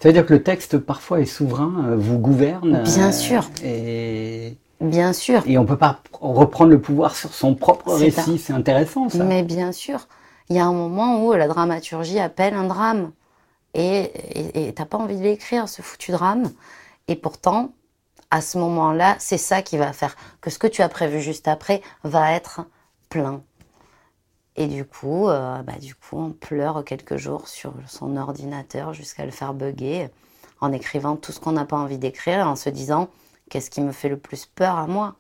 [0.02, 2.82] Ça veut dire que le texte parfois est souverain, euh, vous gouverne.
[2.84, 3.50] Bien euh, sûr.
[3.63, 8.54] Et, Bien sûr, et on peut pas reprendre le pouvoir sur son propre récit, c'est
[8.54, 9.24] intéressant ça.
[9.24, 10.08] mais bien sûr,
[10.50, 13.12] il y a un moment où la dramaturgie appelle un drame.
[13.74, 16.52] Et t'as pas envie de l'écrire, ce foutu drame.
[17.08, 17.72] Et pourtant,
[18.32, 21.48] à ce moment-là, c'est ça qui va faire que ce que tu as prévu juste
[21.48, 22.62] après va être
[23.10, 23.44] plein.
[24.56, 29.26] Et du coup, euh, bah, du coup, on pleure quelques jours sur son ordinateur jusqu'à
[29.26, 30.10] le faire bugger
[30.60, 33.10] en écrivant tout ce qu'on n'a pas envie d'écrire et en se disant
[33.51, 35.15] qu'est-ce qui me fait le plus peur à moi?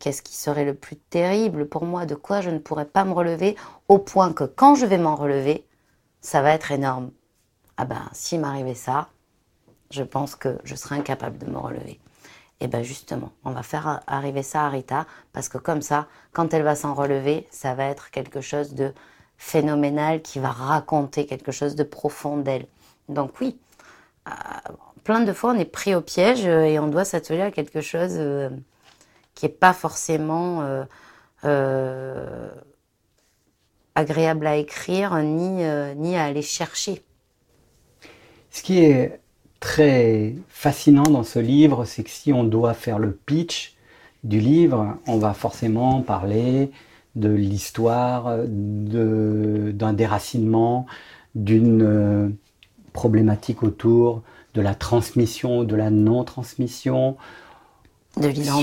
[0.00, 2.04] Qu'est-ce qui serait le plus terrible pour moi?
[2.04, 3.56] De quoi je ne pourrais pas me relever
[3.86, 5.64] au point que quand je vais m'en relever,
[6.20, 7.12] ça va être énorme.
[7.76, 9.08] Ah ben, s'il m'arrivait ça,
[9.90, 12.00] je pense que je serais incapable de me relever.
[12.58, 16.52] Et ben justement, on va faire arriver ça à Rita, parce que comme ça, quand
[16.52, 18.92] elle va s'en relever, ça va être quelque chose de
[19.38, 22.66] phénoménal qui va raconter quelque chose de profond d'elle.
[23.08, 23.58] Donc oui,
[24.28, 24.32] euh,
[25.04, 27.80] plein de fois on est pris au piège euh, et on doit s'atteler à quelque
[27.80, 28.50] chose euh,
[29.34, 30.84] qui n'est pas forcément
[31.44, 32.48] euh,
[33.94, 35.62] agréable à écrire ni,
[35.96, 37.02] ni à aller chercher.
[38.50, 39.20] Ce qui est
[39.60, 43.76] très fascinant dans ce livre, c'est que si on doit faire le pitch
[44.24, 46.70] du livre, on va forcément parler
[47.14, 50.86] de l'histoire, d'un déracinement,
[51.34, 52.36] d'une
[52.92, 54.22] problématique autour
[54.54, 57.16] de la transmission, de la non-transmission,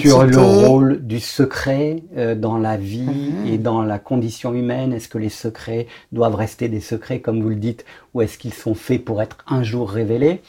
[0.01, 3.47] sur le rôle du secret euh, dans la vie Mhm.
[3.47, 4.91] et dans la condition humaine.
[4.91, 8.53] Est-ce que les secrets doivent rester des secrets, comme vous le dites, ou est-ce qu'ils
[8.53, 10.41] sont faits pour être un jour révélés?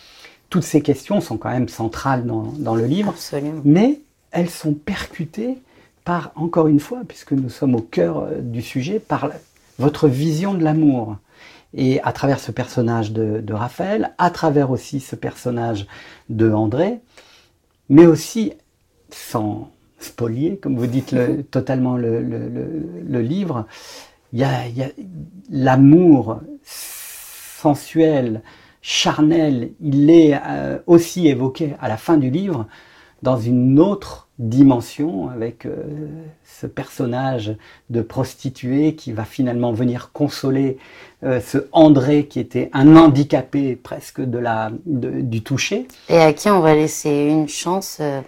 [0.51, 3.61] Toutes ces questions sont quand même centrales dans, dans le livre, Absolument.
[3.65, 4.01] mais
[4.33, 5.59] elles sont percutées
[6.05, 9.37] par, encore une fois, puisque nous sommes au cœur euh, du sujet, par la-
[9.79, 11.17] votre vision de l'amour.
[11.75, 15.87] Et à travers ce personnage de, de Raphaël, à travers aussi ce personnage
[16.31, 17.01] de André,
[17.89, 18.53] mais aussi
[19.11, 23.67] sans spolier, comme vous dites le- totalement le, le- le- le livre,
[24.33, 24.91] il y a, il y a
[25.51, 28.43] l'amour sensuel,
[28.83, 32.67] charnel, il est euh, aussi évoqué à la fin du livre
[33.23, 35.75] dans une autre dimension avec euh,
[36.45, 37.57] ce personnage
[37.91, 40.79] de prostituée qui va finalement venir consoler
[41.25, 45.89] euh, ce André qui était un handicapé presque de la, de- du toucher.
[46.09, 48.21] Et à qui on va laisser une chance euh,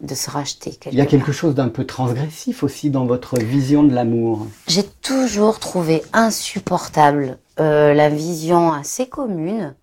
[0.00, 0.70] de se racheter.
[0.72, 1.10] Quelque Il y a part.
[1.12, 4.46] quelque chose d'un peu transgressif aussi dans votre vision de l'amour.
[4.66, 9.74] J'ai toujours trouvé insupportable la vision assez commune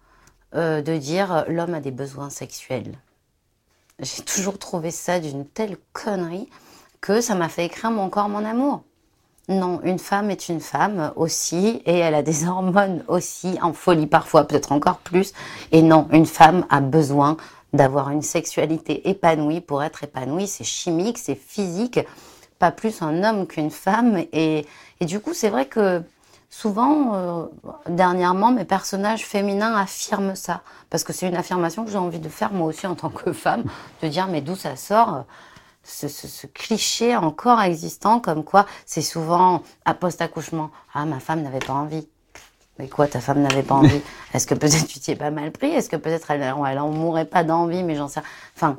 [0.54, 2.92] de dire l'homme a des besoins sexuels.
[4.04, 6.50] J'ai toujours trouvé ça d'une telle connerie
[7.00, 8.84] que ça m'a fait écrire mon corps, mon amour.
[9.50, 14.08] Non, une femme est une femme aussi, et elle a des hormones aussi, en folie
[14.08, 15.34] parfois, peut-être encore plus.
[15.72, 17.38] Et non, une femme a besoin
[17.72, 20.48] d'avoir une sexualité épanouie pour être épanouie.
[20.48, 22.00] C'est chimique, c'est physique,
[22.60, 24.24] pas plus un homme qu'une femme.
[24.32, 24.66] Et,
[25.00, 26.04] et du coup, c'est vrai que
[26.54, 27.46] souvent, euh,
[27.88, 30.62] dernièrement, mes personnages féminins affirment ça.
[30.92, 33.34] Parce que c'est une affirmation que j'ai envie de faire moi aussi en tant que
[33.34, 33.64] femme,
[34.04, 35.22] de dire mais d'où ça sort euh,
[35.84, 40.70] ce, ce- ce cliché encore existant comme quoi c'est souvent à post-accouchement.
[40.94, 42.08] Ah, ma femme n'avait pas envie.
[42.80, 44.02] Mais quoi, ta femme n'avait pas envie?
[44.34, 45.70] Est-ce que peut-être tu t'y es pas mal pris?
[45.72, 48.22] Est-ce que peut-être elle, elle en mourrait pas d'envie Mais j'en sais.
[48.56, 48.78] Enfin,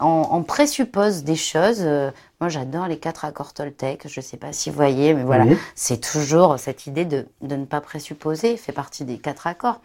[0.00, 1.80] on, on présuppose des choses.
[1.80, 4.06] euh, moi, j'adore les quatre accords Toltec.
[4.08, 5.56] Je sais pas si vous voyez, mais voilà, Oui.
[5.74, 8.56] c'est toujours cette idée de, de ne pas présupposer.
[8.56, 9.80] fait partie des quatre accords.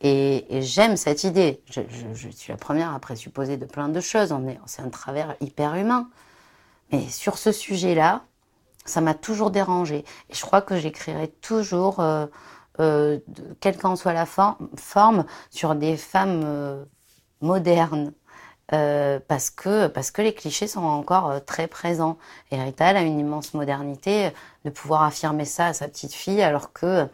[0.00, 1.60] Et, et j'aime cette idée.
[1.70, 4.30] Je, je- je suis la première à présupposer de plein de choses.
[4.32, 6.08] On est, c'est un travers hyper humain.
[6.92, 8.22] Mais sur ce sujet-là,
[8.84, 10.04] ça m'a toujours dérangé.
[10.30, 12.26] Et je crois que j'écrirai toujours, euh,
[12.80, 13.18] euh,
[13.60, 16.84] quelle qu'en soit la for- forme, sur des femmes euh,
[17.40, 18.12] modernes.
[18.74, 22.18] Euh, parce que parce que les clichés sont encore euh, très présents.
[22.50, 24.30] Et Rita, elle a une immense modernité euh,
[24.66, 27.06] de pouvoir affirmer ça à sa petite fille, alors que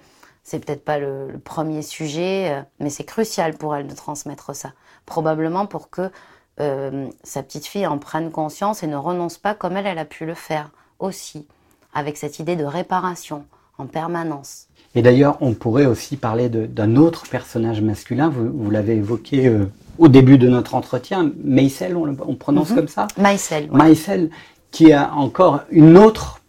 [0.43, 4.73] c'est peut-être pas le, premier sujet, mais c'est crucial pour elle de transmettre ça.
[5.07, 6.11] Probablement pour que
[6.59, 10.27] sa petite fille en prenne conscience et ne renonce pas comme elle, elle a pu
[10.27, 11.49] le faire aussi,
[11.95, 13.47] avec cette idée de réparation
[13.79, 14.69] en permanence.
[14.95, 19.65] Et d'ailleurs, on pourrait aussi parler d'un autre personnage masculin, vous, vous l'avez évoqué euh,
[19.99, 22.77] au début de notre entretien, Maïsel, on, le- on prononce Mhm.
[22.77, 23.09] comme ça?
[23.19, 24.31] Maïsel, ouais.
[24.71, 26.41] Qui a encore une autre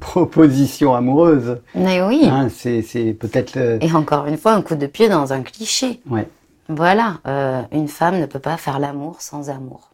[0.00, 1.58] proposition amoureuse.
[1.74, 2.22] mais oui.
[2.24, 3.54] Hein, c'est c'est peut-être...
[3.54, 6.00] le- Et encore une fois, un coup de pied dans un cliché.
[6.10, 6.28] Ouais.
[6.68, 9.90] Voilà, euh, une femme ne peut pas faire l'amour sans amour.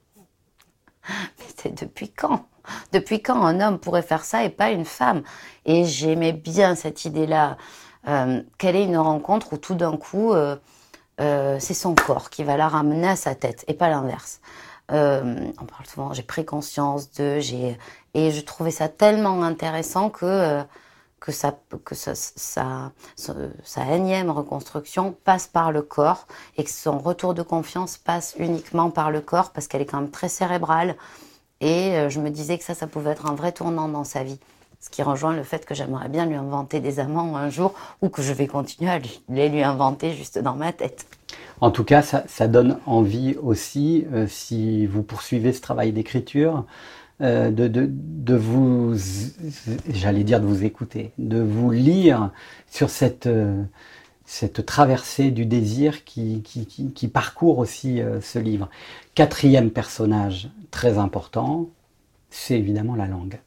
[1.09, 2.46] Mais c'est depuis quand?
[2.93, 5.23] Depuis quand un homme pourrait faire ça et pas une femme?
[5.65, 7.57] Et j'aimais bien cette idée-là.
[8.07, 10.57] Euh, quelle est une rencontre où tout d'un coup, euh,
[11.21, 14.41] euh, c'est son corps qui va la ramener à sa tête et pas l'inverse.
[14.91, 17.77] on parle souvent, j'ai pris conscience de, j'ai
[18.15, 20.63] et je trouvais ça tellement intéressant que
[21.21, 22.93] que ça que ça, ça,
[23.65, 26.27] sa énième reconstruction passe par le corps
[26.57, 30.01] et que son retour de confiance passe uniquement par le corps parce qu'elle est quand
[30.01, 30.97] même très cérébrale
[31.61, 34.38] et je me disais que ça ça pouvait être un vrai tournant dans sa vie.
[34.81, 38.09] Ce qui rejoint le fait que j'aimerais bien lui inventer des amants un jour ou
[38.09, 41.07] que je vais continuer à les lui inventer juste dans ma tête.
[41.61, 46.64] En tout cas, ça, donne envie aussi, euh, si vous poursuivez ce travail d'écriture,
[47.21, 48.94] euh, de, de, vous,
[49.88, 52.31] j'allais dire de vous écouter, de vous lire
[52.71, 53.61] sur cette, euh,
[54.31, 58.69] cette traversée du désir qui, qui, qui parcourt aussi ce livre.
[59.14, 61.71] Quatrième personnage très important,
[62.31, 63.41] c'est évidemment la langue.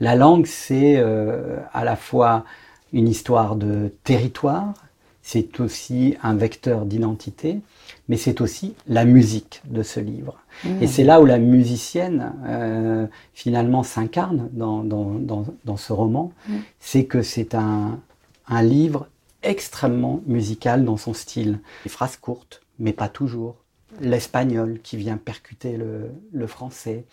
[0.00, 2.44] La langue, c'est euh, à la fois
[2.92, 4.74] une histoire de territoire,
[5.22, 7.60] c'est aussi un vecteur d'identité,
[8.08, 10.38] mais c'est aussi la musique de ce livre.
[10.64, 10.82] Mmh.
[10.82, 16.54] Et c'est là où la musicienne euh, finalement s'incarne dans, dans, ce roman, mmh.
[16.78, 17.98] c'est que c'est un,
[18.46, 19.08] un livre
[19.48, 21.60] extrêmement musical dans son style.
[21.84, 23.56] Des phrases courtes, mais pas toujours.
[24.00, 27.06] L'espagnol qui vient percuter le, français.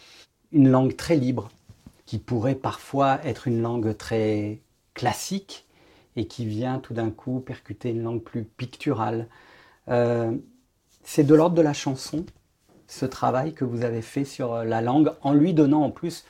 [0.51, 1.49] Une langue très libre,
[2.05, 4.59] qui pourrait parfois être une langue très
[4.93, 5.65] classique
[6.15, 9.27] et qui vient tout d'un coup percuter une langue plus picturale.
[9.87, 10.31] Euh,
[11.03, 12.25] c'est de l'ordre de la chanson,
[12.87, 16.25] ce travail que vous avez fait sur la langue, en lui donnant en plus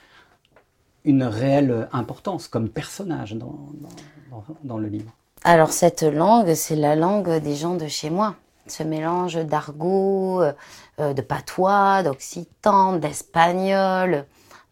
[1.06, 5.12] une réelle importance comme personnage dans, le livre.
[5.44, 8.36] Alors cette langue, c'est la langue des gens de chez moi.
[8.68, 14.26] Ce mélange d'argot, euh, de patois, d'occitan, d'espagnol,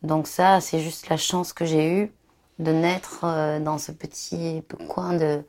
[0.04, 2.12] donc ça, c'est juste la chance que j'ai eue
[2.60, 5.44] de naître euh, dans ce petit coin de,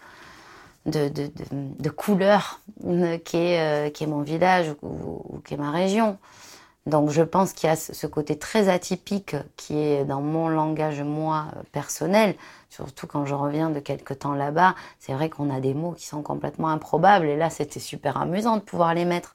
[0.87, 5.59] de, de, de, couleur euh, qui est, euh, qui est mon village ou, qui est
[5.59, 6.19] ma région.
[6.87, 11.01] Donc je pense qu'il y a ce côté très atypique qui est dans mon langage
[11.03, 12.35] moi personnel,
[12.71, 14.75] surtout quand je reviens de quelque temps là-bas.
[14.99, 18.57] C'est vrai qu'on a des mots qui sont complètement improbables et là c'était super amusant
[18.57, 19.35] de pouvoir les mettre.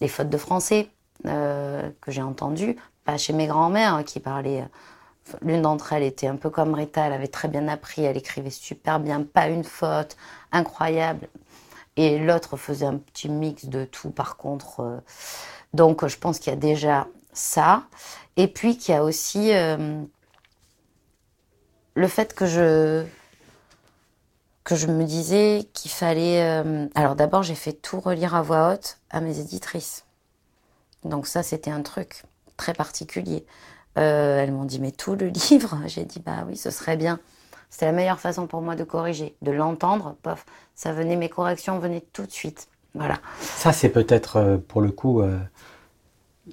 [0.00, 0.88] Les fautes de français
[1.24, 4.62] que j'ai entendues, pas chez mes grands-mères qui parlaient.
[4.62, 8.16] Euh, l'une d'entre elles était un peu comme Rita, elle avait très bien appris, elle
[8.16, 10.16] écrivait super bien, pas une faute,
[10.52, 11.28] incroyable.
[11.96, 14.80] Et l'autre faisait un petit mix de tout, par contre.
[14.80, 14.98] Euh.
[15.74, 17.84] Donc, je pense qu'il y a déjà ça.
[18.36, 20.02] Et puis qu'il y a aussi euh,
[21.94, 23.06] le fait que je
[24.86, 26.62] me disais qu'il fallait.
[26.94, 30.04] alors d'abord, j'ai fait tout relire à voix haute à mes éditrices.
[31.04, 32.24] Donc ça, c'était un truc
[32.56, 33.46] très particulier.
[33.98, 35.78] Euh, elles m'ont dit, mais tout le livre?
[35.86, 37.18] J'ai dit, bah oui, ce serait bien.
[37.70, 41.78] C'était la meilleure façon pour moi de corriger, de l'entendre, pof, ça venait, mes corrections
[41.78, 42.68] venaient tout de suite.
[42.96, 43.18] Voilà.
[43.40, 45.38] Ça, c'est peut-être euh, pour le coup euh,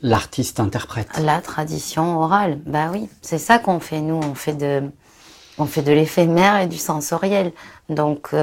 [0.01, 1.07] l'artiste interprète.
[1.21, 4.83] La tradition orale, bah oui, c'est ça qu'on fait, nous, on fait de,
[5.57, 7.53] on fait de l'éphémère et du sensoriel.
[7.89, 8.35] Donc,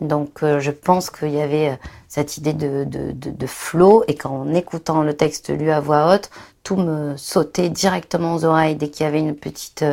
[0.00, 4.14] donc euh, je pense qu'il y avait cette idée de, de, de, de flow et
[4.14, 6.30] qu'en écoutant le texte lu à voix haute,
[6.62, 9.84] tout me sautait directement aux oreilles dès qu'il y avait une petite,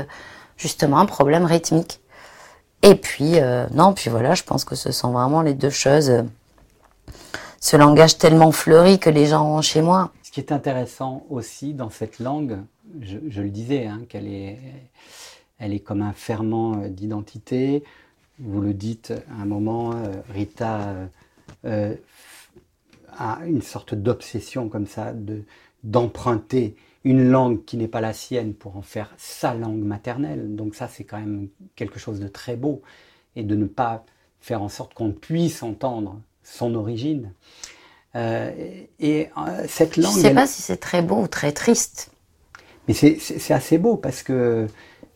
[0.57, 2.01] justement, un problème rythmique.
[2.81, 3.35] Et puis,
[3.71, 6.11] non, puis voilà, je pense que ce sont vraiment les deux choses.
[7.59, 10.11] Ce langage tellement fleuri que les gens ont chez moi.
[10.23, 12.59] Ce qui est intéressant aussi dans cette langue,
[13.01, 14.59] je, le disais, hein, qu'elle est,
[15.59, 17.83] elle est comme un ferment d'identité
[18.39, 21.07] vous le dites à un moment, euh, Rita euh,
[21.65, 21.95] euh,
[23.17, 25.43] a une sorte d'obsession comme ça, de,
[25.83, 30.55] d'emprunter une langue qui n'est pas la sienne pour en faire sa langue maternelle.
[30.55, 32.81] Donc ça, c'est quand même quelque chose de très beau.
[33.35, 34.05] Et de ne pas
[34.39, 37.31] faire en sorte qu'on puisse entendre son origine.
[38.15, 39.29] et
[39.67, 40.11] cette langue...
[40.11, 42.11] Je ne sais pas si c'est très beau ou très triste.
[42.87, 44.67] Mais c'est assez beau parce que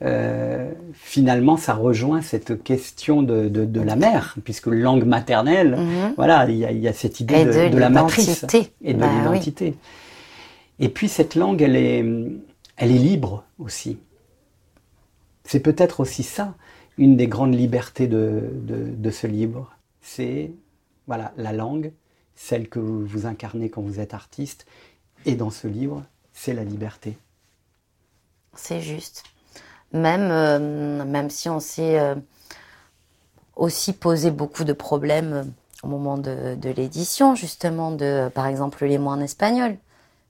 [0.04, 6.14] euh, finalement, ça rejoint cette question de, de, la mère, puisque langue maternelle, mhm.
[6.16, 8.46] voilà, il y, a cette idée de, la matrice
[8.84, 9.74] et de bah l'identité.
[10.80, 12.06] Et puis cette langue, elle est,
[12.78, 13.98] elle est libre aussi.
[15.44, 16.54] C'est peut-être aussi ça,
[17.00, 19.72] une des grandes libertés de, de ce livre.
[20.02, 20.52] C'est
[21.08, 21.94] voilà, la langue,
[22.36, 24.66] celle que vous, incarnez quand vous êtes artiste,
[25.26, 26.04] et dans ce livre,
[26.34, 27.18] c'est la liberté.
[28.54, 29.24] C'est juste
[29.94, 32.16] même, euh, si on s'est euh,
[33.56, 35.52] aussi posé beaucoup de problèmes
[35.84, 39.78] au moment de, l'édition, justement, de, par exemple, les mots en espagnol,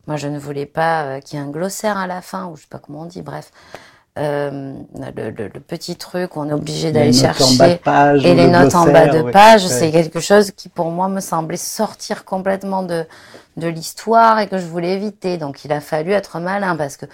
[0.07, 2.55] Moi, je ne voulais pas euh, qu'il y ait un glossaire à la fin, ou
[2.55, 3.51] je sais pas comment on dit, bref.
[4.17, 4.73] Euh,
[5.15, 8.51] le, le- le petit truc où on est obligé d'aller chercher page et les le
[8.51, 9.31] notes en bas de ouais.
[9.31, 9.69] page, Ouais.
[9.69, 13.05] c'est quelque chose qui pour moi me semblait sortir complètement de,
[13.57, 15.37] de l'histoire et que je voulais éviter.
[15.37, 17.05] Donc il a fallu être malin parce que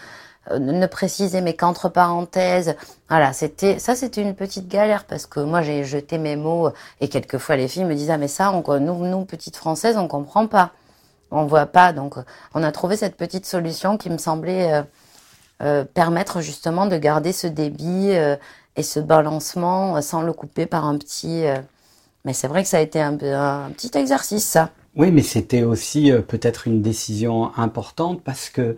[0.51, 2.75] euh, ne préciser mais qu'entre parenthèses,
[3.09, 6.69] voilà, c'était ça c'était une petite galère parce que moi j'ai jeté mes mots
[7.01, 10.07] et quelquefois les filles me disaient ah mais ça on, nous nous petites françaises on
[10.07, 10.71] comprend pas,
[11.31, 12.15] on voit pas donc
[12.53, 14.83] on a trouvé cette petite solution qui me semblait euh,
[15.63, 18.35] euh, permettre justement de garder ce débit euh,
[18.75, 21.43] et ce balancement euh, sans le couper par un petit.
[22.25, 24.69] Mais c'est vrai que ça a été un, petit exercice, ça.
[24.95, 28.77] Oui, mais c'était aussi euh, peut-être une décision importante parce que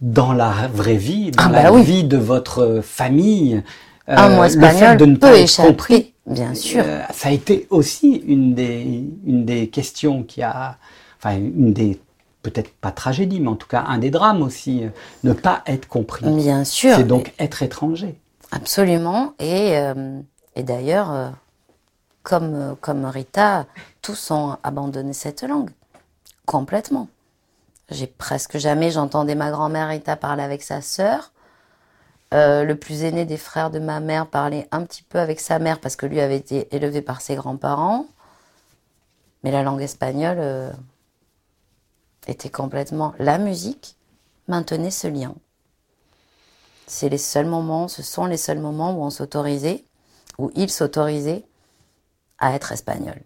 [0.00, 1.82] dans la vraie vie, dans Ah la bah oui.
[1.82, 3.62] vie de votre famille,
[4.08, 6.82] euh, un mot le fait de ne pas être échapper, compris, bien sûr.
[6.84, 10.76] euh, ça a été aussi une des, une des questions qui a,
[11.18, 11.98] enfin une des,
[12.44, 14.90] peut-être pas tragédie, mais en tout cas un des drames aussi, euh,
[15.24, 16.24] ne pas être compris.
[16.26, 16.94] Bien sûr.
[16.94, 18.20] C'est donc être étranger.
[18.52, 19.34] Absolument.
[19.40, 20.20] Et, euh,
[20.54, 21.28] et d'ailleurs, euh,
[22.22, 23.66] comme, comme Rita,
[24.00, 25.70] tous ont abandonné cette langue.
[26.46, 27.08] Complètement.
[27.90, 31.32] J'ai presque jamais, j'entendais ma grand-mère Rita parler avec sa sœur.
[32.32, 35.58] Euh, le plus aîné des frères de ma mère parlait un petit peu avec sa
[35.58, 38.06] mère parce que lui avait été élevé par ses grands-parents.
[39.42, 40.72] Mais la langue espagnole
[42.26, 43.14] était complètement.
[43.18, 43.96] La musique
[44.48, 45.34] maintenait ce lien.
[46.86, 49.84] C'est les seuls moments, ce sont les seuls moments où on s'autorisait,
[50.38, 51.44] où il s'autorisait
[52.38, 53.22] à être espagnol.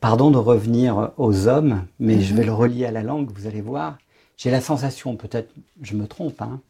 [0.00, 2.36] Pardon de revenir aux hommes, mais je Mhm.
[2.36, 3.98] vais le relier à la langue, vous allez voir.
[4.36, 5.50] J'ai la sensation, peut-être
[5.82, 6.60] je me trompe, hein,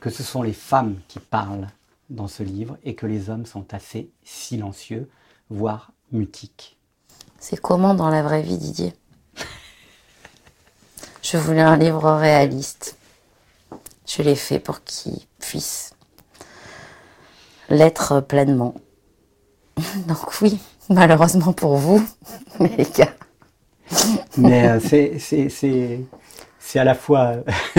[0.00, 1.68] que ce sont les femmes qui parlent
[2.10, 5.08] dans ce livre et que les hommes sont assez silencieux,
[5.50, 6.78] voire mutiques.
[7.40, 8.94] C'est comment dans la vraie vie, Didier?
[11.22, 12.96] Je voulais un livre réaliste.
[14.06, 15.92] Je l'ai fait pour qu'il puisse
[17.68, 18.74] l'être pleinement.
[20.08, 20.58] Donc oui,
[20.88, 22.02] malheureusement pour vous,
[22.60, 23.14] les gars.
[24.36, 27.34] Mais euh, c'est- à la fois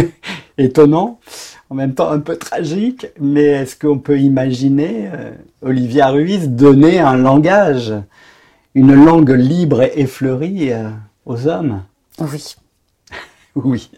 [0.58, 1.20] étonnant,
[1.70, 5.32] en même temps un peu tragique, mais est-ce qu'on peut imaginer euh,
[5.62, 7.94] Olivia Ruiz donner un langage,
[8.76, 10.89] une langue libre et fleurie euh,
[11.26, 11.84] aux hommes?
[12.20, 12.56] Oui,
[13.56, 13.91] Oui.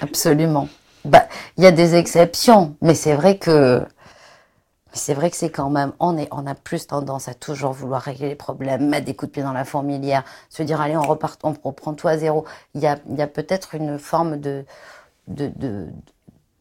[0.00, 0.68] absolument.
[1.04, 3.84] Bah, il y a des exceptions, mais c'est vrai que
[4.92, 8.02] c'est vrai que c'est quand même on est on a plus tendance à toujours vouloir
[8.02, 11.02] régler les problèmes, mettre des coups de pied dans la fourmilière, se dire allez on
[11.02, 12.46] repart, on reprend tout à zéro.
[12.74, 14.64] Il y a il y a peut-être une forme de
[15.28, 15.88] de de,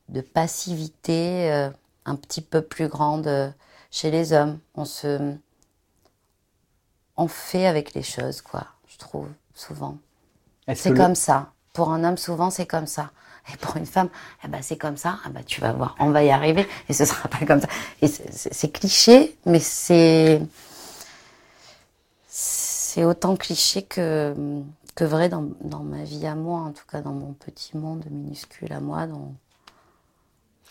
[0.09, 1.69] de passivité euh,
[2.05, 3.49] un petit peu plus grande euh,
[3.91, 4.59] chez les hommes.
[4.75, 5.35] On se
[7.17, 9.97] on fait avec les choses quoi, je trouve souvent.
[10.73, 11.51] C'est comme ça.
[11.78, 13.11] Pour un homme, souvent, c'est comme ça.
[13.53, 14.09] Et pour une femme,
[14.43, 15.19] eh ben, c'est comme ça.
[15.23, 16.67] Ah ben, tu vas voir, on va y arriver.
[16.89, 17.67] Et ce sera pas comme ça.
[18.01, 20.41] C'est cliché, mais c'est
[22.28, 24.34] c'est autant cliché que
[24.95, 28.05] que vrai dans, dans ma vie à moi, en tout cas dans mon petit monde
[28.09, 29.36] minuscule à moi, dont,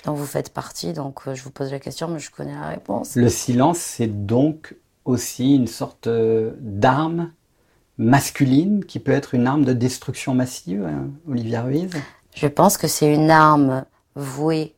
[0.07, 0.93] dont vous faites partie.
[0.93, 3.15] Donc, euh, je vous pose la question, mais je connais la réponse.
[3.15, 7.31] Le silence, c'est donc aussi une sorte euh, d'arme
[7.99, 11.91] masculine qui peut être une arme de destruction massive, hein, Olivia Ruiz
[12.35, 13.85] Je pense que c'est une arme
[14.15, 14.75] vouée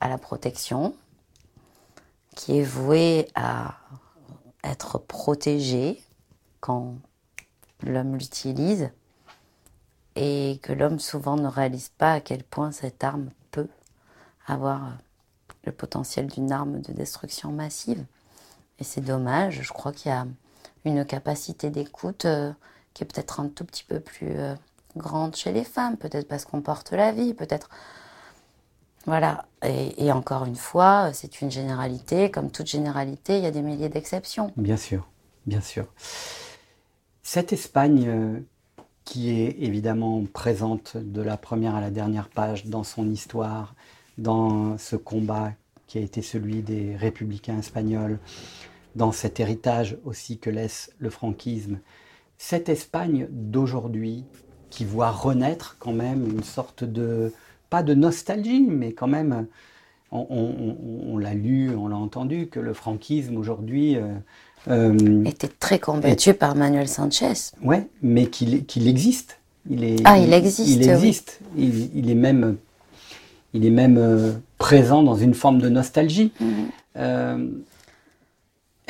[0.00, 0.94] à la protection,
[2.34, 3.76] qui est vouée à
[4.64, 6.02] être protégée
[6.60, 6.94] quand
[7.82, 8.90] l'homme l'utilise,
[10.16, 13.68] et que l'homme souvent ne réalise pas à quel point cette arme peut
[14.46, 14.98] avoir
[15.64, 18.04] le potentiel d'une arme de destruction massive.
[18.78, 20.26] Et c'est dommage, je crois qu'il y a
[20.84, 22.52] une capacité d'écoute euh,
[22.94, 24.54] qui est peut-être un tout petit peu plus euh,
[24.96, 27.70] grande chez les femmes, peut-être parce qu'on porte la vie, peut-être.
[29.06, 29.46] Voilà.
[29.64, 32.30] Et, encore une fois, c'est une généralité.
[32.30, 34.52] Comme toute généralité, il y a des milliers d'exceptions.
[34.56, 35.08] Bien sûr,
[35.46, 35.86] bien sûr.
[37.22, 38.40] Cette Espagne euh,
[39.04, 43.74] qui est évidemment présente de la première à la dernière page dans son histoire,
[44.18, 45.52] dans ce combat
[45.86, 48.18] qui a été celui des républicains espagnols,
[48.96, 51.78] dans cet héritage aussi que laisse le franquisme,
[52.38, 54.24] cette Espagne d'aujourd'hui
[54.70, 57.32] qui voit renaître quand même une sorte de,
[57.70, 59.46] pas de nostalgie, mais quand même,
[60.10, 60.76] on, on-
[61.10, 64.06] on- on l'a lu, on l'a entendu, que le franquisme aujourd'hui, euh,
[64.68, 67.32] euh, Était très combattu par Manuel Sanchez.
[67.62, 69.38] ouais, mais qu'il existe.
[69.70, 70.88] Il est, Ah, il existe, Il oui.
[70.90, 71.40] existe.
[71.56, 72.56] Il, il est même,
[73.54, 76.32] il est même euh, présent dans une forme de nostalgie.
[76.40, 76.70] Mhm.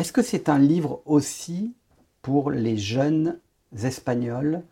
[0.03, 1.77] Est-ce que c'est un livre aussi
[2.23, 3.39] pour les jeunes
[3.85, 4.65] espagnols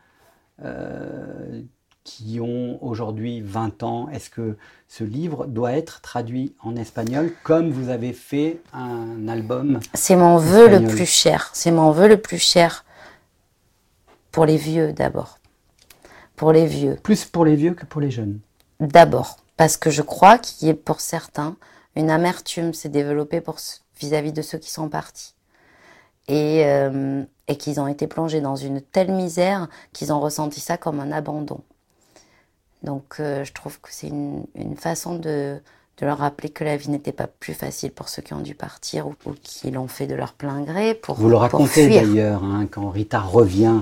[0.64, 1.62] euh,
[2.02, 4.56] qui ont aujourd'hui 20 ans, est-ce que
[4.88, 10.36] ce livre doit être traduit en espagnol comme vous avez fait un album C'est mon
[10.36, 11.50] vœu le plus cher.
[11.52, 12.84] C'est mon vœu le plus cher
[14.32, 15.38] pour les vieux d'abord.
[16.34, 16.96] Pour les vieux.
[17.04, 18.40] Plus pour les vieux que pour les jeunes?
[18.80, 21.54] D'abord, parce que je crois qu'il y a pour certains
[21.96, 23.40] une amertume s'est développée
[24.00, 25.34] vis-à-vis de ceux qui sont partis.
[26.28, 30.76] Et, euh, et qu'ils ont été plongés dans une telle misère qu'ils ont ressenti ça
[30.76, 31.60] comme un abandon.
[32.82, 34.46] Donc euh, je trouve que c'est une,
[34.76, 35.58] façon de,
[36.00, 39.06] leur rappeler que la vie n'était pas plus facile pour ceux qui ont dû partir
[39.08, 40.94] ou, qui l'ont fait de leur plein gré.
[40.94, 43.80] Pour, Vous le racontez d'ailleurs, hein, quand Rita revient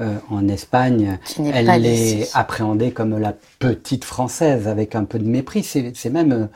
[0.00, 5.62] euh, en Espagne, elle est appréhendée comme la petite française avec un peu de mépris.
[5.62, 6.46] C'est même euh,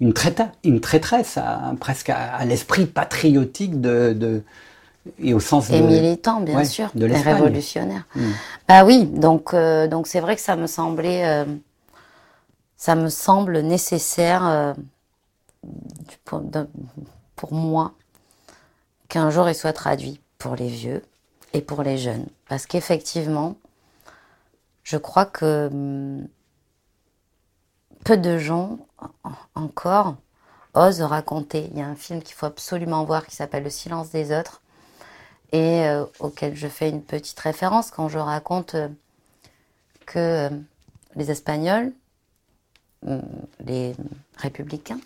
[0.00, 0.14] une,
[0.64, 1.38] une traîtresse
[1.80, 4.42] presque à, l'esprit patriotique de
[5.18, 8.30] et au sens et militant bien sûr de et révolutionnaire mm.
[8.68, 11.44] bah oui donc euh, donc c'est vrai que ça me semblait euh,
[12.76, 14.74] ça me semble nécessaire
[16.24, 16.42] pour,
[17.34, 17.92] pour, moi
[19.08, 21.02] qu'un jour il soit traduit pour les vieux
[21.52, 23.56] et pour les jeunes parce qu'effectivement
[24.84, 26.28] je crois que hum,
[28.04, 28.78] peu de gens
[29.54, 30.16] encore
[30.74, 31.68] osent raconter.
[31.72, 34.62] Il y a un film qu'il faut absolument voir qui s'appelle Le silence des autres,
[35.52, 38.88] et euh, auquel je fais une petite référence quand je raconte euh,
[40.06, 40.50] que euh,
[41.16, 41.92] les Espagnols,
[43.64, 43.94] les
[44.36, 45.00] républicains,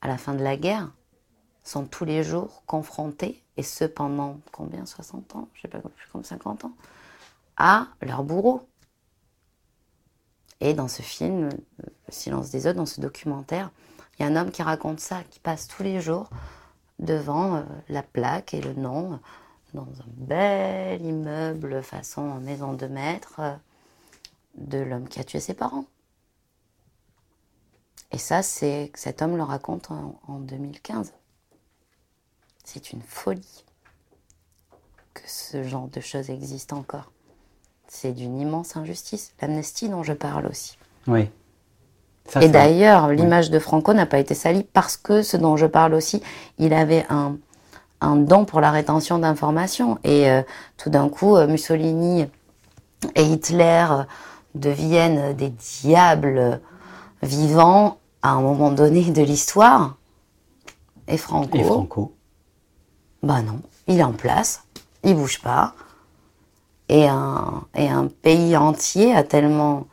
[0.00, 0.90] à la fin de la guerre,
[1.64, 6.08] sont tous les jours confrontés, et ce pendant combien 60 ans Je sais pas, plus
[6.10, 6.72] comme 50 ans,
[7.56, 8.66] à leur bourreau.
[10.60, 11.48] Et dans ce film,
[11.78, 13.70] Le silence des autres, dans ce documentaire,
[14.18, 16.30] il y a un homme qui raconte ça, qui passe tous les jours
[16.98, 19.18] devant euh, la plaque et le nom
[19.74, 23.56] dans un bel immeuble façon maison de maître euh,
[24.56, 25.86] de l'homme qui a tué ses parents.
[28.12, 31.12] Et ça, c'est cet homme le raconte en, 2015.
[32.64, 33.64] C'est une folie
[35.14, 37.12] que ce genre de choses existe encore.
[37.88, 39.34] C'est d'une immense injustice.
[39.40, 40.78] L'amnestie dont je parle aussi.
[41.06, 41.28] Oui
[42.40, 45.94] et d'ailleurs, l'image de Franco n'a pas été salie parce que ce dont je parle
[45.94, 46.22] aussi,
[46.58, 47.36] il avait un,
[48.00, 49.98] un don pour la rétention d'informations.
[50.04, 50.42] Et euh,
[50.76, 52.26] tout d'un coup, euh, Mussolini
[53.16, 53.86] et Hitler
[54.54, 56.60] deviennent des diables
[57.22, 59.96] vivants à un moment donné de l'histoire.
[61.08, 61.58] Et Franco.
[61.58, 62.14] Et Franco.
[63.22, 64.64] Bah non, il est en place,
[65.04, 65.74] il bouge pas.
[66.88, 69.86] Et un, et un pays entier a tellement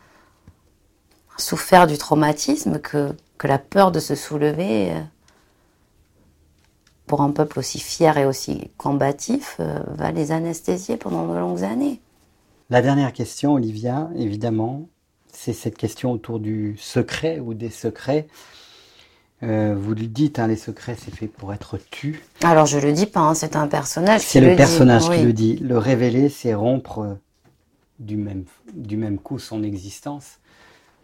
[1.37, 5.01] souffert du traumatisme que, que la peur de se soulever, euh,
[7.05, 11.63] pour un peuple aussi fier et aussi combatif, euh, va les anesthésier pendant de longues
[11.63, 12.01] années.
[12.69, 14.87] La dernière question, Olivia, évidemment,
[15.31, 18.27] c'est cette question autour du secret ou des secrets.
[19.41, 22.21] Euh, vous le dites, hein, les secrets, c'est fait pour être tu.
[22.43, 24.21] Alors je le dis pas, hein, c'est un personnage.
[24.21, 25.57] C'est le, personnage qui le dit.
[25.57, 27.17] Le révéler, c'est rompre
[27.99, 30.39] du même, du même coup son existence.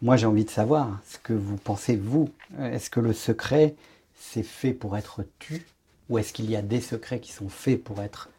[0.02, 2.30] Moi, j'ai envie de savoir ce que vous pensez, vous.
[2.60, 3.76] Est-ce que le secret,
[4.14, 5.66] c'est fait pour être tu?
[6.10, 8.30] Ou est-ce qu'il y a des secrets qui sont faits pour être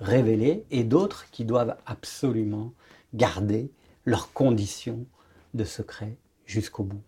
[0.00, 2.72] révélés et d'autres qui doivent absolument
[3.14, 3.70] garder
[4.06, 5.04] leurs conditions
[5.52, 7.02] de secret jusqu'au bout?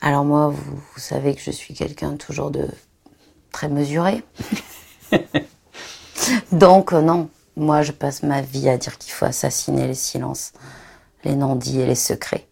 [0.00, 2.66] Alors moi, vous, savez que je suis quelqu'un toujours de
[3.52, 4.24] très mesuré.
[6.52, 10.52] Donc euh, non, moi je passe ma vie à dire qu'il faut assassiner les silences,
[11.24, 12.46] les non-dits et les secrets.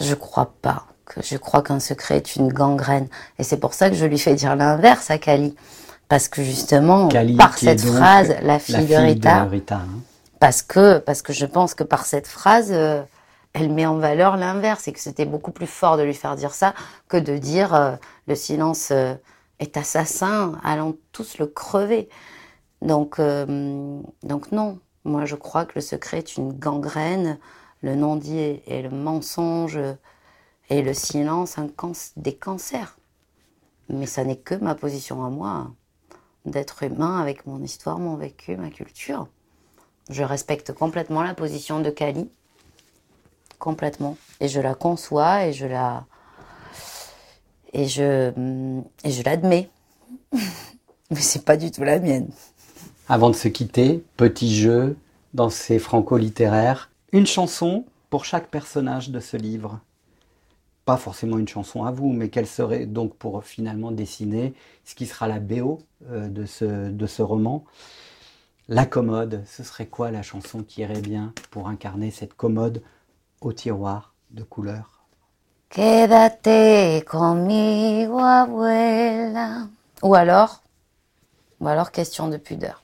[0.00, 0.86] Je crois pas.
[1.06, 3.08] Que je crois qu'un secret est une gangrène.
[3.38, 5.54] Et c'est pour ça que je lui fais dire l'inverse à Kali.
[6.08, 7.08] Parce que justement,
[7.38, 9.86] par cette phrase, la fille, de Rita, hein.
[10.38, 13.02] parce que parce que je pense que par cette phrase, euh,
[13.54, 16.52] elle met en valeur l'inverse et que c'était beaucoup plus fort de lui faire dire
[16.52, 16.74] ça
[17.08, 17.96] que de dire euh,
[18.26, 19.14] le silence euh,
[19.58, 22.08] est assassin, allons tous le crever.
[22.82, 27.38] Donc donc non, moi je crois que le secret est une gangrène
[27.84, 29.78] le non-dit et le mensonge
[30.70, 31.68] et le silence un
[32.16, 32.96] des cancers.
[33.90, 35.70] Mais ça n'est que ma position à moi,
[36.46, 39.28] d'être humain avec mon histoire, mon vécu, ma culture.
[40.08, 42.30] Je respecte complètement la position de Kali,
[43.58, 46.04] complètement, et je la conçois et je la
[47.72, 48.32] et je
[49.04, 49.68] et je l'admets.
[51.10, 52.30] Mais c'est pas du tout la mienne.
[53.08, 54.96] Avant de se quitter, petit jeu
[55.34, 59.80] dans ces franco-littéraires une chanson pour chaque personnage de ce livre.
[60.84, 65.06] Pas forcément une chanson à vous, mais quelle serait donc pour finalement dessiner ce qui
[65.06, 65.80] sera la BO
[66.10, 67.64] euh, de, ce, de ce roman.
[68.68, 72.82] La commode, ce serait quoi la chanson qui irait bien pour incarner cette commode
[73.44, 75.04] au tiroir de couleur.
[75.68, 79.68] Quédate conmigo, abuela.
[80.02, 80.62] Ou alors,
[81.60, 82.82] ou alors question de pudeur.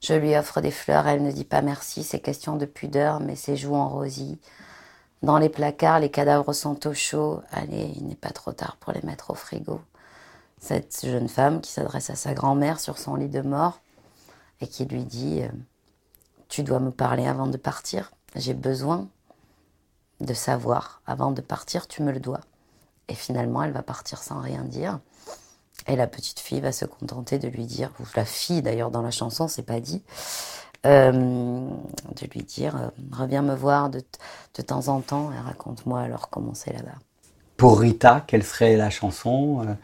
[0.00, 3.36] Je lui offre des fleurs, elle ne dit pas merci, c'est question de pudeur, mais
[3.36, 4.38] ses joues en rosie.
[5.22, 7.40] Dans les placards, les cadavres sont au chaud.
[7.50, 9.80] Allez, il n'est pas trop tard pour les mettre au frigo.
[10.60, 13.80] Cette jeune femme qui s'adresse à sa grand-mère sur son lit de mort
[14.60, 15.48] et qui lui dit euh,
[16.48, 18.12] Tu dois me parler avant de partir.
[18.36, 19.08] J'ai besoin
[20.20, 21.02] de savoir.
[21.06, 22.40] Avant de partir, tu me le dois.
[23.08, 25.00] Et finalement, elle va partir sans rien dire.
[25.86, 29.02] Et la petite fille va se contenter de lui dire, ou la fille d'ailleurs dans
[29.02, 30.02] la chanson, c'est pas dit,
[30.86, 34.02] euh, de lui dire euh, Reviens me voir de,
[34.56, 36.98] de, temps en temps et raconte-moi alors comment c'est là-bas.
[37.56, 39.74] Pour Rita, quelle serait la chanson euh,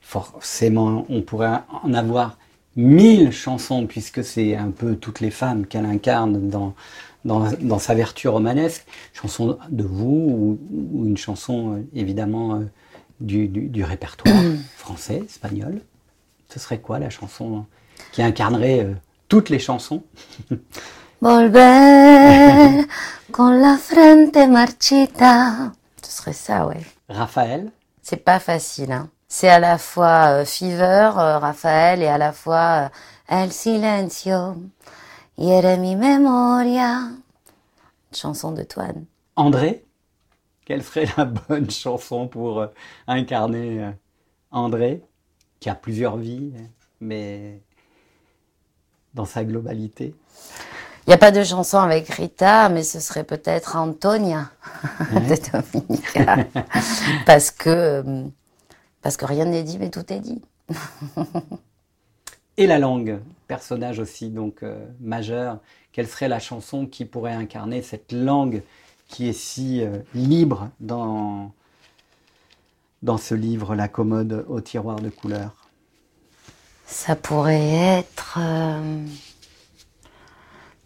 [0.00, 2.36] Forcément, on pourrait en avoir
[2.76, 6.74] mille chansons, puisque c'est un peu toutes les femmes qu'elle incarne dans,
[7.24, 8.86] dans, dans, sa vertu romanesque.
[9.12, 10.58] Chanson de vous, ou,
[10.92, 12.62] ou une chanson évidemment
[13.20, 14.42] du, du, du répertoire
[14.76, 15.80] français, espagnol.
[16.48, 17.66] Ce serait quoi la chanson
[18.12, 18.94] qui incarnerait euh,
[19.28, 20.02] toutes les chansons
[21.22, 22.86] Volver
[23.30, 25.72] con la frente marchita.
[26.02, 26.80] Ce serait ça, ouais.
[27.08, 27.70] Raphaël
[28.02, 29.10] C'est pas facile, hein.
[29.28, 32.88] C'est à la fois euh, Fever, euh, Raphaël, et à la fois
[33.30, 34.56] euh, El Silencio,
[35.40, 37.10] hiere mi memoria.
[38.12, 39.06] Chanson de Toine.
[39.36, 39.84] André
[40.70, 42.68] quelle serait la bonne chanson pour euh,
[43.08, 43.90] incarner euh,
[44.52, 45.02] André,
[45.58, 46.52] qui a plusieurs vies,
[47.00, 47.60] mais
[49.12, 50.14] dans sa globalité?
[51.06, 54.52] Il n'y a pas de chanson avec Rita, mais ce serait peut-être Antonia
[55.12, 55.20] ouais.
[55.22, 56.36] de Dominica.
[57.26, 58.24] parce, que, euh,
[59.02, 60.40] parce que rien n'est dit, mais tout est dit.
[62.58, 63.18] Et la langue,
[63.50, 65.58] personnage aussi donc euh, majeur,
[65.90, 68.62] quelle serait la chanson qui pourrait incarner cette langue
[69.08, 71.52] qui est si euh, libre dans,
[73.18, 75.68] ce livre, La commode au tiroir de couleurs
[76.86, 78.38] Ça pourrait être...
[78.38, 79.04] Euh...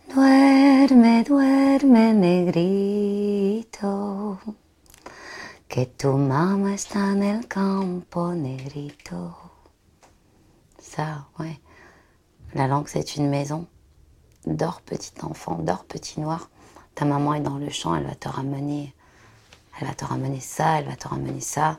[0.08, 3.68] Duerme, duerme, negrito,
[5.68, 9.34] que tu mamá está en el campo, negrito.
[10.78, 11.58] Ça, ouais.
[12.54, 13.66] La langue, c'est une maison.
[14.46, 16.48] Dors, petit enfant, dors, petit noir
[16.94, 18.94] ta maman est dans le champ, elle va te ramener,
[19.80, 21.78] elle va te ramener ça, elle va te ramener ça.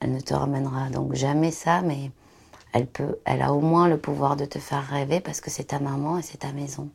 [0.00, 2.10] Elle ne te ramènera donc jamais ça, mais
[2.72, 5.64] elle peut, elle a au moins le pouvoir de te faire rêver parce que c'est
[5.64, 6.88] ta maman et c'est ta maison.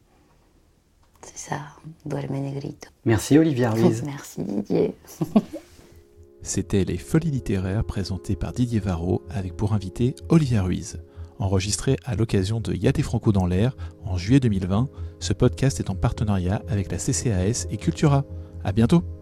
[1.22, 1.60] C'est ça,
[2.06, 2.90] Duerme Negrito.
[3.04, 4.04] Merci Olivia Ruiz.
[4.04, 4.96] Merci Didier.
[6.42, 11.00] C'était les Folies littéraires présentées par Didier Varro avec pour invité Olivia Ruiz.
[11.40, 13.76] Enregistré à l'occasion de Y'a des Franco dans l'air
[14.06, 14.88] en juillet 2020,
[15.20, 18.24] ce podcast est en partenariat avec la CCAS et Cultura.
[18.64, 19.15] À bientôt!